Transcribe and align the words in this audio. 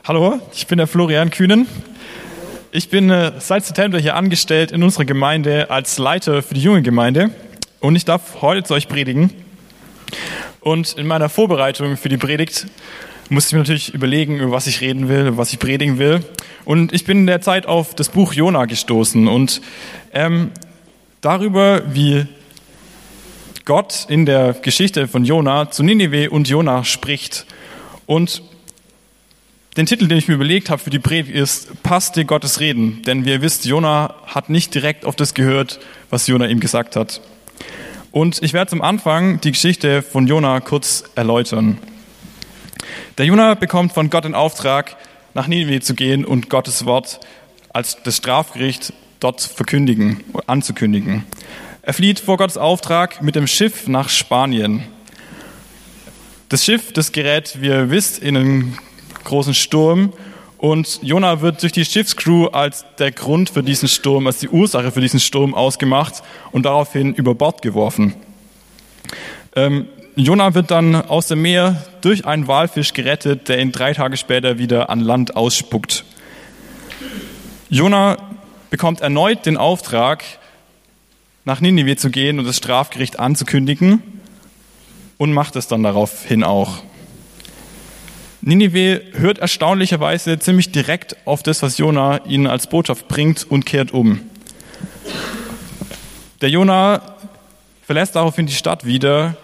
Hallo, 0.00 0.40
ich 0.52 0.66
bin 0.66 0.78
der 0.78 0.88
Florian 0.88 1.30
Kühnen. 1.30 1.68
Ich 2.72 2.88
bin 2.88 3.08
äh, 3.08 3.34
seit 3.38 3.64
September 3.64 4.00
hier 4.00 4.16
angestellt 4.16 4.72
in 4.72 4.82
unserer 4.82 5.04
Gemeinde 5.04 5.70
als 5.70 5.96
Leiter 5.98 6.42
für 6.42 6.54
die 6.54 6.60
junge 6.60 6.82
Gemeinde 6.82 7.30
und 7.78 7.94
ich 7.94 8.04
darf 8.04 8.42
heute 8.42 8.64
zu 8.64 8.74
euch 8.74 8.88
predigen. 8.88 9.30
Und 10.58 10.94
in 10.94 11.06
meiner 11.06 11.28
Vorbereitung 11.28 11.96
für 11.96 12.08
die 12.08 12.16
Predigt 12.16 12.66
musste 13.28 13.50
ich 13.50 13.52
mir 13.52 13.58
natürlich 13.60 13.94
überlegen, 13.94 14.40
über 14.40 14.50
was 14.50 14.66
ich 14.66 14.80
reden 14.80 15.08
will, 15.08 15.36
was 15.36 15.52
ich 15.52 15.60
predigen 15.60 15.98
will. 15.98 16.24
Und 16.64 16.92
ich 16.92 17.04
bin 17.04 17.18
in 17.18 17.26
der 17.28 17.40
Zeit 17.40 17.66
auf 17.66 17.94
das 17.94 18.08
Buch 18.08 18.32
Jona 18.32 18.64
gestoßen 18.64 19.28
und 19.28 19.60
ähm, 20.12 20.50
darüber, 21.20 21.94
wie 21.94 22.26
Gott 23.64 24.06
in 24.08 24.26
der 24.26 24.54
Geschichte 24.54 25.06
von 25.06 25.24
Jona 25.24 25.70
zu 25.70 25.84
Ninive 25.84 26.30
und 26.30 26.48
Jona 26.48 26.82
spricht. 26.82 27.46
Und 28.06 28.42
den 29.76 29.86
Titel, 29.86 30.06
den 30.06 30.18
ich 30.18 30.28
mir 30.28 30.34
überlegt 30.34 30.68
habe 30.68 30.82
für 30.82 30.90
die 30.90 30.98
Predigt 30.98 31.34
ist, 31.34 31.82
passt 31.82 32.16
dir 32.16 32.24
Gottes 32.24 32.60
Reden. 32.60 33.02
Denn 33.02 33.24
wie 33.24 33.30
ihr 33.30 33.40
wisst, 33.40 33.64
Jona 33.64 34.14
hat 34.26 34.50
nicht 34.50 34.74
direkt 34.74 35.06
auf 35.06 35.16
das 35.16 35.32
gehört, 35.32 35.80
was 36.10 36.26
Jona 36.26 36.46
ihm 36.46 36.60
gesagt 36.60 36.94
hat. 36.94 37.22
Und 38.10 38.42
ich 38.42 38.52
werde 38.52 38.68
zum 38.68 38.82
Anfang 38.82 39.40
die 39.40 39.52
Geschichte 39.52 40.02
von 40.02 40.26
Jona 40.26 40.60
kurz 40.60 41.04
erläutern. 41.14 41.78
Der 43.16 43.24
Jona 43.24 43.54
bekommt 43.54 43.92
von 43.92 44.10
Gott 44.10 44.24
den 44.24 44.34
Auftrag, 44.34 44.96
nach 45.32 45.46
Ninive 45.46 45.80
zu 45.80 45.94
gehen 45.94 46.26
und 46.26 46.50
Gottes 46.50 46.84
Wort 46.84 47.20
als 47.72 47.96
das 48.02 48.18
Strafgericht 48.18 48.92
dort 49.20 49.40
verkündigen, 49.40 50.22
anzukündigen. 50.46 51.24
Er 51.80 51.94
flieht 51.94 52.20
vor 52.20 52.36
Gottes 52.36 52.58
Auftrag 52.58 53.22
mit 53.22 53.34
dem 53.34 53.46
Schiff 53.46 53.88
nach 53.88 54.10
Spanien. 54.10 54.84
Das 56.50 56.66
Schiff, 56.66 56.92
das 56.92 57.12
gerät, 57.12 57.62
wie 57.62 57.68
ihr 57.68 57.88
wisst, 57.88 58.18
in 58.18 58.36
einen 58.36 58.78
großen 59.24 59.54
Sturm 59.54 60.12
und 60.62 61.00
Jona 61.02 61.40
wird 61.40 61.60
durch 61.62 61.72
die 61.72 61.84
Schiffscrew 61.84 62.46
als 62.46 62.84
der 63.00 63.10
Grund 63.10 63.50
für 63.50 63.64
diesen 63.64 63.88
Sturm, 63.88 64.28
als 64.28 64.38
die 64.38 64.48
Ursache 64.48 64.92
für 64.92 65.00
diesen 65.00 65.18
Sturm 65.18 65.54
ausgemacht 65.54 66.22
und 66.52 66.66
daraufhin 66.66 67.14
über 67.14 67.34
Bord 67.34 67.62
geworfen. 67.62 68.14
Ähm, 69.56 69.88
Jona 70.14 70.54
wird 70.54 70.70
dann 70.70 70.94
aus 70.94 71.26
dem 71.26 71.42
Meer 71.42 71.84
durch 72.00 72.26
einen 72.26 72.46
Walfisch 72.46 72.92
gerettet, 72.92 73.48
der 73.48 73.58
ihn 73.58 73.72
drei 73.72 73.92
Tage 73.92 74.16
später 74.16 74.58
wieder 74.58 74.88
an 74.88 75.00
Land 75.00 75.34
ausspuckt. 75.34 76.04
Jona 77.68 78.16
bekommt 78.70 79.00
erneut 79.00 79.46
den 79.46 79.56
Auftrag, 79.56 80.22
nach 81.44 81.60
Ninive 81.60 81.96
zu 81.96 82.10
gehen 82.10 82.38
und 82.38 82.44
das 82.44 82.58
Strafgericht 82.58 83.18
anzukündigen 83.18 84.00
und 85.18 85.32
macht 85.32 85.56
es 85.56 85.66
dann 85.66 85.82
daraufhin 85.82 86.44
auch. 86.44 86.84
Ninive 88.44 89.02
hört 89.12 89.38
erstaunlicherweise 89.38 90.36
ziemlich 90.36 90.72
direkt 90.72 91.16
auf 91.26 91.44
das, 91.44 91.62
was 91.62 91.78
Jona 91.78 92.24
ihnen 92.26 92.48
als 92.48 92.66
Botschaft 92.66 93.06
bringt 93.06 93.48
und 93.48 93.64
kehrt 93.64 93.92
um. 93.92 94.20
Der 96.40 96.50
Jona 96.50 97.02
verlässt 97.86 98.16
daraufhin 98.16 98.46
die 98.46 98.52
Stadt 98.52 98.84
wieder 98.84 99.36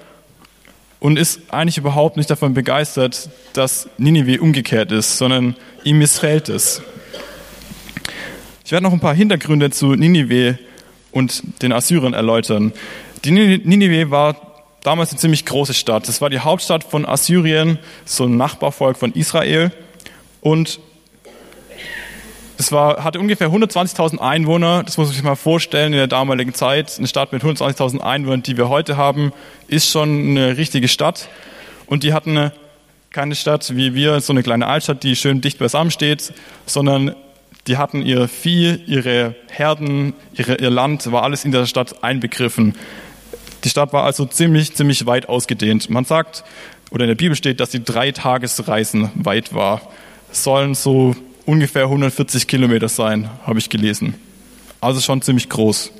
und 0.98 1.16
ist 1.16 1.40
eigentlich 1.52 1.78
überhaupt 1.78 2.16
nicht 2.16 2.28
davon 2.28 2.54
begeistert, 2.54 3.30
dass 3.52 3.88
Ninive 3.98 4.40
umgekehrt 4.40 4.90
ist, 4.90 5.16
sondern 5.16 5.54
ihm 5.84 5.98
missfällt 5.98 6.48
es. 6.48 6.82
Ich 8.64 8.72
werde 8.72 8.82
noch 8.82 8.92
ein 8.92 8.98
paar 8.98 9.14
Hintergründe 9.14 9.70
zu 9.70 9.94
Ninive 9.94 10.58
und 11.12 11.44
den 11.62 11.72
Assyrern 11.72 12.14
erläutern. 12.14 12.72
Die 13.24 13.30
Ninive 13.30 14.10
war 14.10 14.47
damals 14.88 15.10
eine 15.10 15.20
ziemlich 15.20 15.44
große 15.44 15.74
Stadt. 15.74 16.08
Das 16.08 16.22
war 16.22 16.30
die 16.30 16.40
Hauptstadt 16.40 16.82
von 16.82 17.04
Assyrien, 17.04 17.78
so 18.06 18.24
ein 18.24 18.38
Nachbarvolk 18.38 18.96
von 18.96 19.12
Israel. 19.12 19.70
Und 20.40 20.80
es 22.56 22.72
war, 22.72 23.04
hatte 23.04 23.20
ungefähr 23.20 23.50
120.000 23.50 24.18
Einwohner. 24.18 24.82
Das 24.84 24.96
muss 24.96 25.08
man 25.08 25.14
sich 25.14 25.22
mal 25.22 25.36
vorstellen 25.36 25.92
in 25.92 25.98
der 25.98 26.06
damaligen 26.06 26.54
Zeit. 26.54 26.94
Eine 26.96 27.06
Stadt 27.06 27.32
mit 27.32 27.42
120.000 27.42 28.00
Einwohnern, 28.00 28.42
die 28.42 28.56
wir 28.56 28.70
heute 28.70 28.96
haben, 28.96 29.34
ist 29.66 29.90
schon 29.90 30.30
eine 30.30 30.56
richtige 30.56 30.88
Stadt. 30.88 31.28
Und 31.84 32.02
die 32.02 32.14
hatten 32.14 32.50
keine 33.10 33.34
Stadt 33.34 33.76
wie 33.76 33.92
wir, 33.92 34.22
so 34.22 34.32
eine 34.32 34.42
kleine 34.42 34.68
Altstadt, 34.68 35.02
die 35.02 35.16
schön 35.16 35.42
dicht 35.42 35.58
beisammen 35.58 35.90
steht, 35.90 36.32
sondern 36.64 37.14
die 37.66 37.76
hatten 37.76 38.00
ihr 38.00 38.26
Vieh, 38.26 38.80
ihre 38.86 39.34
Herden, 39.50 40.14
ihre, 40.32 40.54
ihr 40.54 40.70
Land, 40.70 41.12
war 41.12 41.24
alles 41.24 41.44
in 41.44 41.52
der 41.52 41.66
Stadt 41.66 42.02
einbegriffen. 42.02 42.74
Die 43.64 43.68
Stadt 43.68 43.92
war 43.92 44.04
also 44.04 44.24
ziemlich, 44.24 44.74
ziemlich 44.74 45.06
weit 45.06 45.28
ausgedehnt. 45.28 45.90
Man 45.90 46.04
sagt, 46.04 46.44
oder 46.90 47.04
in 47.04 47.08
der 47.08 47.16
Bibel 47.16 47.36
steht, 47.36 47.60
dass 47.60 47.72
sie 47.72 47.82
drei 47.82 48.12
Tagesreisen 48.12 49.10
weit 49.14 49.54
war. 49.54 49.82
Sollen 50.30 50.74
so 50.74 51.16
ungefähr 51.44 51.84
140 51.84 52.46
Kilometer 52.46 52.88
sein, 52.88 53.30
habe 53.46 53.58
ich 53.58 53.68
gelesen. 53.68 54.14
Also 54.80 55.00
schon 55.00 55.22
ziemlich 55.22 55.48
groß. 55.48 55.90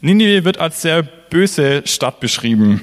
Ninive 0.00 0.44
wird 0.44 0.58
als 0.58 0.82
sehr 0.82 1.02
böse 1.02 1.82
Stadt 1.84 2.20
beschrieben. 2.20 2.82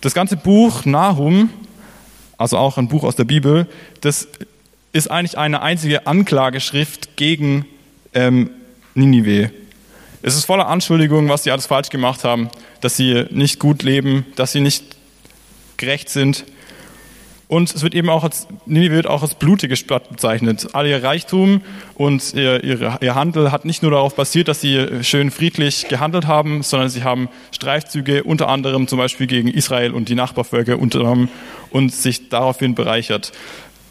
Das 0.00 0.14
ganze 0.14 0.36
Buch 0.36 0.84
Nahum, 0.84 1.50
also 2.36 2.58
auch 2.58 2.76
ein 2.78 2.88
Buch 2.88 3.04
aus 3.04 3.16
der 3.16 3.24
Bibel, 3.24 3.66
das 4.00 4.28
ist 4.92 5.10
eigentlich 5.10 5.38
eine 5.38 5.62
einzige 5.62 6.06
Anklageschrift 6.06 7.16
gegen 7.16 7.66
ähm, 8.14 8.50
Ninive. 8.94 9.50
Es 10.26 10.34
ist 10.34 10.44
voller 10.44 10.66
Anschuldigungen, 10.66 11.30
was 11.30 11.44
sie 11.44 11.52
alles 11.52 11.66
falsch 11.66 11.88
gemacht 11.88 12.24
haben, 12.24 12.50
dass 12.80 12.96
sie 12.96 13.26
nicht 13.30 13.60
gut 13.60 13.84
leben, 13.84 14.26
dass 14.34 14.50
sie 14.50 14.58
nicht 14.58 14.82
gerecht 15.76 16.08
sind. 16.08 16.44
Und 17.46 17.72
es 17.72 17.82
wird 17.84 17.94
eben 17.94 18.08
auch 18.10 18.24
als, 18.24 18.48
Ninive 18.66 18.96
wird 18.96 19.06
auch 19.06 19.22
als 19.22 19.36
blutige 19.36 19.76
Stadt 19.76 20.08
bezeichnet. 20.10 20.70
All 20.72 20.84
ihr 20.84 21.00
Reichtum 21.04 21.60
und 21.94 22.34
ihr, 22.34 22.64
ihr, 22.64 22.98
ihr 23.00 23.14
Handel 23.14 23.52
hat 23.52 23.64
nicht 23.64 23.82
nur 23.82 23.92
darauf 23.92 24.16
basiert, 24.16 24.48
dass 24.48 24.60
sie 24.60 25.04
schön 25.04 25.30
friedlich 25.30 25.86
gehandelt 25.86 26.26
haben, 26.26 26.64
sondern 26.64 26.88
sie 26.88 27.04
haben 27.04 27.28
Streifzüge 27.52 28.24
unter 28.24 28.48
anderem 28.48 28.88
zum 28.88 28.98
Beispiel 28.98 29.28
gegen 29.28 29.46
Israel 29.46 29.92
und 29.92 30.08
die 30.08 30.16
Nachbarvölker 30.16 30.80
unternommen 30.80 31.28
und 31.70 31.94
sich 31.94 32.30
daraufhin 32.30 32.74
bereichert. 32.74 33.30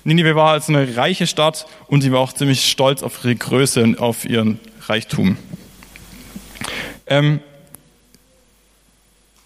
Ninive 0.03 0.35
war 0.35 0.51
als 0.51 0.67
eine 0.67 0.97
reiche 0.97 1.27
Stadt 1.27 1.65
und 1.87 2.01
sie 2.01 2.11
war 2.11 2.19
auch 2.19 2.33
ziemlich 2.33 2.69
stolz 2.69 3.03
auf 3.03 3.23
ihre 3.23 3.35
Größe 3.37 3.81
und 3.81 3.99
auf 4.01 4.25
ihren 4.25 4.59
Reichtum. 4.89 5.37
Ähm, 7.07 7.39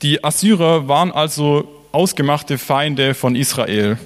die 0.01 0.23
Assyrer 0.23 0.87
waren 0.87 1.11
also 1.11 1.67
ausgemachte 1.91 2.57
Feinde 2.57 3.13
von 3.13 3.35
Israel. 3.35 3.97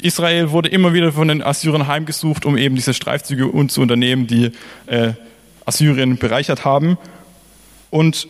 Israel 0.00 0.50
wurde 0.50 0.68
immer 0.68 0.92
wieder 0.92 1.12
von 1.12 1.28
den 1.28 1.42
Assyrern 1.42 1.86
heimgesucht, 1.86 2.44
um 2.44 2.56
eben 2.58 2.74
diese 2.74 2.92
Streifzüge 2.92 3.50
zu 3.68 3.80
unternehmen, 3.80 4.26
die 4.26 4.50
äh, 4.86 5.12
Assyrien 5.64 6.18
bereichert 6.18 6.64
haben. 6.64 6.98
Und 7.90 8.26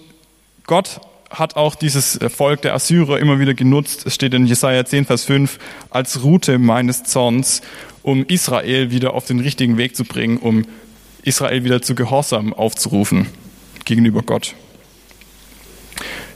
Gott 0.64 1.00
hat 1.30 1.56
auch 1.56 1.74
dieses 1.74 2.18
Volk 2.28 2.62
der 2.62 2.74
Assyrer 2.74 3.18
immer 3.18 3.40
wieder 3.40 3.54
genutzt, 3.54 4.06
es 4.06 4.14
steht 4.14 4.34
in 4.34 4.46
Jesaja 4.46 4.84
10, 4.84 5.06
Vers 5.06 5.24
5, 5.24 5.58
als 5.88 6.22
Route 6.22 6.58
meines 6.58 7.04
Zorns, 7.04 7.62
um 8.02 8.24
Israel 8.26 8.90
wieder 8.90 9.14
auf 9.14 9.24
den 9.24 9.40
richtigen 9.40 9.78
Weg 9.78 9.96
zu 9.96 10.04
bringen, 10.04 10.36
um 10.36 10.66
Israel 11.22 11.64
wieder 11.64 11.82
zu 11.82 11.94
Gehorsam 11.94 12.52
aufzurufen 12.52 13.26
gegenüber 13.84 14.22
Gott. 14.22 14.54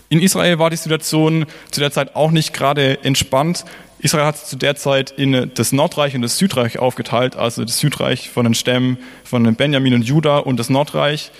In 0.08 0.20
Israel 0.20 0.58
war 0.58 0.70
die 0.70 0.76
Situation 0.76 1.46
zu 1.70 1.80
der 1.80 1.90
Zeit 1.90 2.14
auch 2.14 2.30
nicht 2.30 2.54
gerade 2.54 3.02
entspannt. 3.02 3.64
Israel 3.98 4.26
hat 4.26 4.38
sich 4.38 4.48
zu 4.48 4.56
der 4.56 4.76
Zeit 4.76 5.10
in 5.10 5.50
das 5.54 5.72
Nordreich 5.72 6.14
und 6.14 6.22
das 6.22 6.38
Südreich 6.38 6.78
aufgeteilt, 6.78 7.34
also 7.34 7.64
das 7.64 7.78
Südreich 7.78 8.30
von 8.30 8.44
den 8.44 8.54
Stämmen 8.54 8.98
von 9.24 9.52
Benjamin 9.56 9.94
und 9.94 10.02
Juda 10.02 10.38
und 10.38 10.58
das 10.58 10.70
Nordreich. 10.70 11.32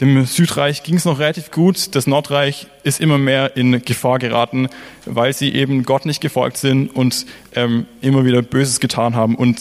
Dem 0.00 0.26
Südreich 0.26 0.82
ging 0.82 0.96
es 0.96 1.04
noch 1.04 1.20
relativ 1.20 1.50
gut. 1.52 1.94
Das 1.94 2.06
Nordreich 2.06 2.66
ist 2.82 3.00
immer 3.00 3.16
mehr 3.16 3.56
in 3.56 3.82
Gefahr 3.84 4.18
geraten, 4.18 4.68
weil 5.06 5.32
sie 5.32 5.54
eben 5.54 5.84
Gott 5.84 6.04
nicht 6.04 6.20
gefolgt 6.20 6.56
sind 6.56 6.88
und 6.88 7.24
ähm, 7.54 7.86
immer 8.00 8.24
wieder 8.24 8.42
Böses 8.42 8.80
getan 8.80 9.14
haben 9.14 9.36
und 9.36 9.60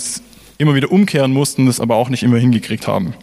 immer 0.58 0.76
wieder 0.76 0.92
umkehren 0.92 1.32
mussten, 1.34 1.66
das 1.66 1.80
aber 1.80 1.96
auch 1.96 2.10
nicht 2.10 2.24
immer 2.24 2.38
hingekriegt 2.38 2.88
haben. 2.88 3.14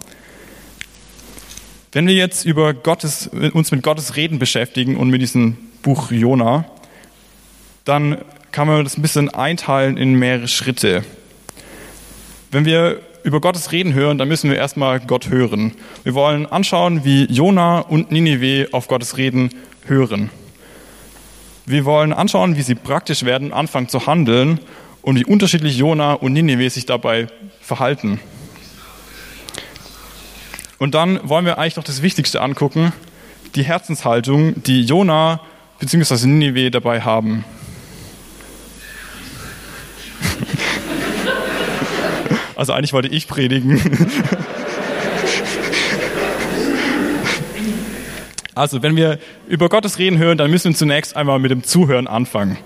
Wenn 1.93 2.06
wir 2.06 2.15
jetzt 2.15 2.44
über 2.44 2.73
Gottes, 2.73 3.29
uns 3.53 3.73
mit 3.73 3.82
Gottes 3.82 4.17
Reden 4.17 4.38
beschäftigen 4.38 4.97
und 4.97 5.11
mit 5.11 5.23
diesem 5.23 5.56
Buch 5.82 6.11
Jona, 6.11 6.65
dann 7.85 8.19
kann 8.53 8.69
man 8.69 8.85
das 8.85 8.97
ein 8.97 9.03
bisschen 9.03 9.29
einteilen 9.29 9.97
in 9.97 10.15
mehrere 10.15 10.49
Schritte. 10.49 11.05
Wenn 12.50 12.65
wir 12.65 13.00
über 13.23 13.41
Gottes 13.41 13.73
Reden 13.73 13.93
hören, 13.93 14.19
dann 14.19 14.29
müssen 14.29 14.50
wir 14.50 14.56
erstmal 14.56 15.00
Gott 15.00 15.29
hören. 15.29 15.73
Wir 16.05 16.15
wollen 16.15 16.47
anschauen, 16.47 17.05
wie 17.05 17.25
Jona 17.25 17.81
und 17.81 18.11
Ninive 18.11 18.69
auf 18.73 18.88
Gottes 18.88 19.17
Reden 19.17 19.50
hören. 19.87 20.31
Wir 21.67 21.85
wollen 21.85 22.12
anschauen, 22.12 22.56
wie 22.56 22.62
sie 22.62 22.75
praktisch 22.75 23.25
werden, 23.25 23.53
anfangen 23.53 23.88
zu 23.88 24.06
handeln 24.06 24.61
und 25.02 25.17
wie 25.17 25.25
unterschiedlich 25.25 25.76
Jona 25.76 26.14
und 26.14 26.32
Ninive 26.32 26.69
sich 26.70 26.87
dabei 26.87 27.29
verhalten. 27.61 28.20
Und 30.79 30.94
dann 30.94 31.20
wollen 31.29 31.44
wir 31.44 31.58
eigentlich 31.58 31.76
noch 31.76 31.85
das 31.85 32.02
Wichtigste 32.02 32.41
angucken, 32.41 32.93
die 33.55 33.62
Herzenshaltung, 33.62 34.62
die 34.62 34.82
Jona 34.82 35.41
bzw. 35.79 36.26
Ninive 36.26 36.70
dabei 36.70 37.00
haben. 37.00 37.44
Also 42.56 42.75
eigentlich 42.75 42.93
wollte 42.93 43.08
ich 43.08 43.26
predigen. 43.26 43.81
Also, 48.61 48.82
wenn 48.82 48.94
wir 48.94 49.19
über 49.49 49.70
Gottes 49.70 49.99
Reden 49.99 50.19
hören, 50.19 50.37
dann 50.37 50.50
müssen 50.50 50.73
wir 50.73 50.76
zunächst 50.76 51.17
einmal 51.17 51.38
mit 51.38 51.50
dem 51.50 51.62
Zuhören 51.62 52.06
anfangen. 52.06 52.58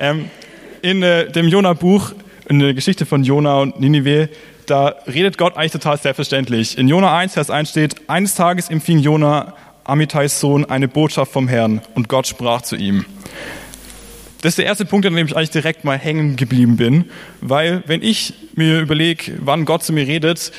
Ähm, 0.00 0.30
in 0.82 1.02
äh, 1.02 1.30
dem 1.30 1.48
Jona-Buch, 1.48 2.12
in 2.48 2.58
der 2.58 2.74
Geschichte 2.74 3.06
von 3.06 3.22
Jona 3.22 3.60
und 3.60 3.78
Ninive, 3.78 4.28
da 4.66 4.96
redet 5.06 5.38
Gott 5.38 5.56
eigentlich 5.56 5.72
total 5.72 5.98
selbstverständlich. 5.98 6.78
In 6.78 6.88
Jona 6.88 7.16
1, 7.16 7.34
Vers 7.34 7.50
1 7.50 7.70
steht, 7.70 8.08
eines 8.08 8.34
Tages 8.34 8.70
empfing 8.70 8.98
Jona, 8.98 9.54
Amittais 9.84 10.40
Sohn, 10.40 10.64
eine 10.64 10.88
Botschaft 10.88 11.32
vom 11.32 11.48
Herrn 11.48 11.80
und 11.94 12.08
Gott 12.08 12.26
sprach 12.26 12.62
zu 12.62 12.76
ihm. 12.76 13.04
Das 14.42 14.52
ist 14.52 14.58
der 14.58 14.66
erste 14.66 14.86
Punkt, 14.86 15.06
an 15.06 15.14
dem 15.14 15.26
ich 15.26 15.36
eigentlich 15.36 15.50
direkt 15.50 15.84
mal 15.84 15.98
hängen 15.98 16.36
geblieben 16.36 16.76
bin, 16.76 17.10
weil 17.40 17.82
wenn 17.86 18.02
ich 18.02 18.32
mir 18.54 18.80
überlege, 18.80 19.32
wann 19.40 19.64
Gott 19.64 19.82
zu 19.82 19.92
mir 19.92 20.06
redet, 20.06 20.52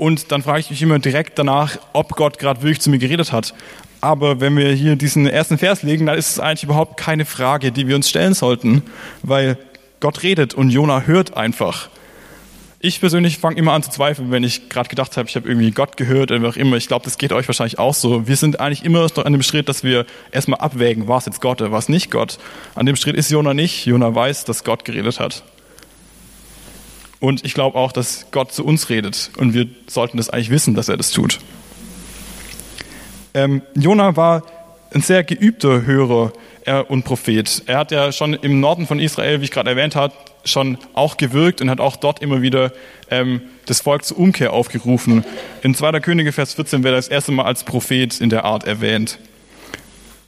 und 0.00 0.32
dann 0.32 0.42
frage 0.42 0.60
ich 0.60 0.70
mich 0.70 0.80
immer 0.80 0.98
direkt 0.98 1.38
danach, 1.38 1.76
ob 1.92 2.16
Gott 2.16 2.38
gerade 2.38 2.62
wirklich 2.62 2.80
zu 2.80 2.88
mir 2.88 2.96
geredet 2.96 3.32
hat. 3.32 3.52
Aber 4.00 4.40
wenn 4.40 4.56
wir 4.56 4.72
hier 4.72 4.96
diesen 4.96 5.26
ersten 5.26 5.58
Vers 5.58 5.82
legen, 5.82 6.06
dann 6.06 6.16
ist 6.16 6.30
es 6.30 6.40
eigentlich 6.40 6.64
überhaupt 6.64 6.96
keine 6.96 7.24
Frage, 7.24 7.70
die 7.72 7.86
wir 7.86 7.96
uns 7.96 8.08
stellen 8.08 8.34
sollten, 8.34 8.82
weil 9.22 9.58
Gott 10.00 10.22
redet 10.22 10.54
und 10.54 10.70
Jona 10.70 11.02
hört 11.02 11.36
einfach. 11.36 11.90
Ich 12.82 12.98
persönlich 12.98 13.36
fange 13.36 13.56
immer 13.56 13.74
an 13.74 13.82
zu 13.82 13.90
zweifeln, 13.90 14.30
wenn 14.30 14.42
ich 14.42 14.70
gerade 14.70 14.88
gedacht 14.88 15.18
habe, 15.18 15.28
ich 15.28 15.36
habe 15.36 15.46
irgendwie 15.46 15.70
Gott 15.70 15.98
gehört 15.98 16.30
oder 16.30 16.40
wie 16.40 16.46
auch 16.46 16.56
immer. 16.56 16.78
Ich 16.78 16.88
glaube, 16.88 17.04
das 17.04 17.18
geht 17.18 17.30
euch 17.30 17.46
wahrscheinlich 17.46 17.78
auch 17.78 17.92
so. 17.92 18.26
Wir 18.26 18.36
sind 18.36 18.58
eigentlich 18.58 18.86
immer 18.86 19.02
noch 19.02 19.24
an 19.26 19.32
dem 19.34 19.42
Schritt, 19.42 19.68
dass 19.68 19.84
wir 19.84 20.06
erstmal 20.32 20.60
abwägen, 20.60 21.06
war 21.06 21.18
es 21.18 21.26
jetzt 21.26 21.42
Gott 21.42 21.60
oder 21.60 21.72
war 21.72 21.78
es 21.78 21.90
nicht 21.90 22.10
Gott. 22.10 22.38
An 22.74 22.86
dem 22.86 22.96
Schritt 22.96 23.16
ist 23.16 23.30
Jona 23.30 23.52
nicht. 23.52 23.84
Jona 23.84 24.14
weiß, 24.14 24.46
dass 24.46 24.64
Gott 24.64 24.86
geredet 24.86 25.20
hat. 25.20 25.42
Und 27.18 27.44
ich 27.44 27.52
glaube 27.52 27.76
auch, 27.76 27.92
dass 27.92 28.28
Gott 28.30 28.50
zu 28.50 28.64
uns 28.64 28.88
redet. 28.88 29.30
Und 29.36 29.52
wir 29.52 29.66
sollten 29.86 30.16
das 30.16 30.30
eigentlich 30.30 30.48
wissen, 30.48 30.74
dass 30.74 30.88
er 30.88 30.96
das 30.96 31.10
tut. 31.10 31.38
Ähm, 33.34 33.62
Jona 33.74 34.16
war 34.16 34.42
ein 34.92 35.02
sehr 35.02 35.22
geübter 35.22 35.86
Hörer 35.86 36.32
und 36.88 37.04
Prophet. 37.04 37.62
Er 37.66 37.78
hat 37.78 37.90
ja 37.90 38.12
schon 38.12 38.34
im 38.34 38.60
Norden 38.60 38.86
von 38.86 38.98
Israel, 38.98 39.40
wie 39.40 39.44
ich 39.44 39.50
gerade 39.50 39.70
erwähnt 39.70 39.96
habe, 39.96 40.12
schon 40.44 40.78
auch 40.94 41.16
gewirkt 41.16 41.60
und 41.60 41.70
hat 41.70 41.80
auch 41.80 41.96
dort 41.96 42.22
immer 42.22 42.42
wieder 42.42 42.72
ähm, 43.10 43.40
das 43.66 43.80
Volk 43.80 44.04
zur 44.04 44.18
Umkehr 44.18 44.52
aufgerufen. 44.52 45.24
In 45.62 45.74
2. 45.74 46.00
Könige, 46.00 46.32
Vers 46.32 46.54
14 46.54 46.82
wird 46.82 46.92
er 46.92 46.96
das 46.96 47.08
erste 47.08 47.32
Mal 47.32 47.44
als 47.44 47.64
Prophet 47.64 48.20
in 48.20 48.30
der 48.30 48.44
Art 48.44 48.64
erwähnt. 48.64 49.18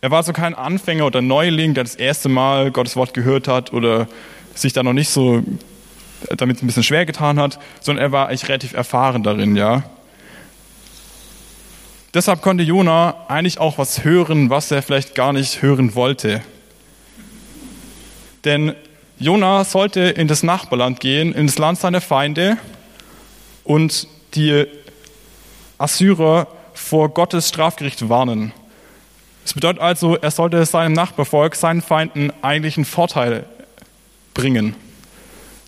Er 0.01 0.11
war 0.11 0.23
so 0.23 0.33
kein 0.33 0.55
Anfänger 0.55 1.07
oder 1.07 1.23
Neuling, 1.23 1.75
der 1.75 1.85
das 1.85 1.95
erste 1.95 2.29
Mal 2.29 2.71
Gottes 2.71 2.97
Wort 2.97 3.15
gehört 3.15 3.47
hat 3.47 3.73
oder 3.73 4.09
sich 4.55 4.73
da 4.73 4.83
noch 4.83 4.93
nicht 4.93 5.11
so 5.11 5.43
damit 6.37 6.63
ein 6.63 6.67
bisschen 6.67 6.83
schwer 6.83 7.07
getan 7.07 7.39
hat, 7.39 7.59
sondern 7.81 8.05
er 8.05 8.13
war 8.13 8.29
eigentlich 8.29 8.49
relativ 8.49 8.75
erfahren 8.75 9.23
darin, 9.23 9.57
ja. 9.57 9.85
Deshalb 12.15 12.43
konnte 12.43 12.63
Jona 12.63 13.25
eigentlich 13.29 13.59
auch 13.59 13.79
was 13.79 14.05
hören, 14.05 14.51
was 14.51 14.71
er 14.71 14.83
vielleicht 14.83 15.15
gar 15.15 15.33
nicht 15.33 15.63
hören 15.63 15.95
wollte. 15.95 16.43
Denn 18.45 18.75
Jona 19.19 19.65
sollte 19.65 20.01
in 20.01 20.29
das 20.29 20.43
Nachbarland 20.43 21.01
gehen, 21.01 21.33
in 21.33 21.47
das 21.47 21.57
Land 21.57 21.79
seiner 21.79 22.03
Feinde 22.03 22.59
und 23.65 24.09
die 24.35 24.67
Assyrer 25.79 26.49
vor 26.75 27.09
Gottes 27.09 27.49
Strafgericht 27.49 28.09
warnen. 28.11 28.53
Das 29.45 29.55
bedeutet 29.55 29.81
also, 29.81 30.17
er 30.17 30.31
sollte 30.31 30.67
seinem 30.67 30.93
Nachbarvolk, 30.93 31.55
seinen 31.55 31.81
Feinden 31.81 32.31
eigentlich 32.43 32.77
einen 32.77 32.85
Vorteil 32.85 33.47
bringen. 34.35 34.75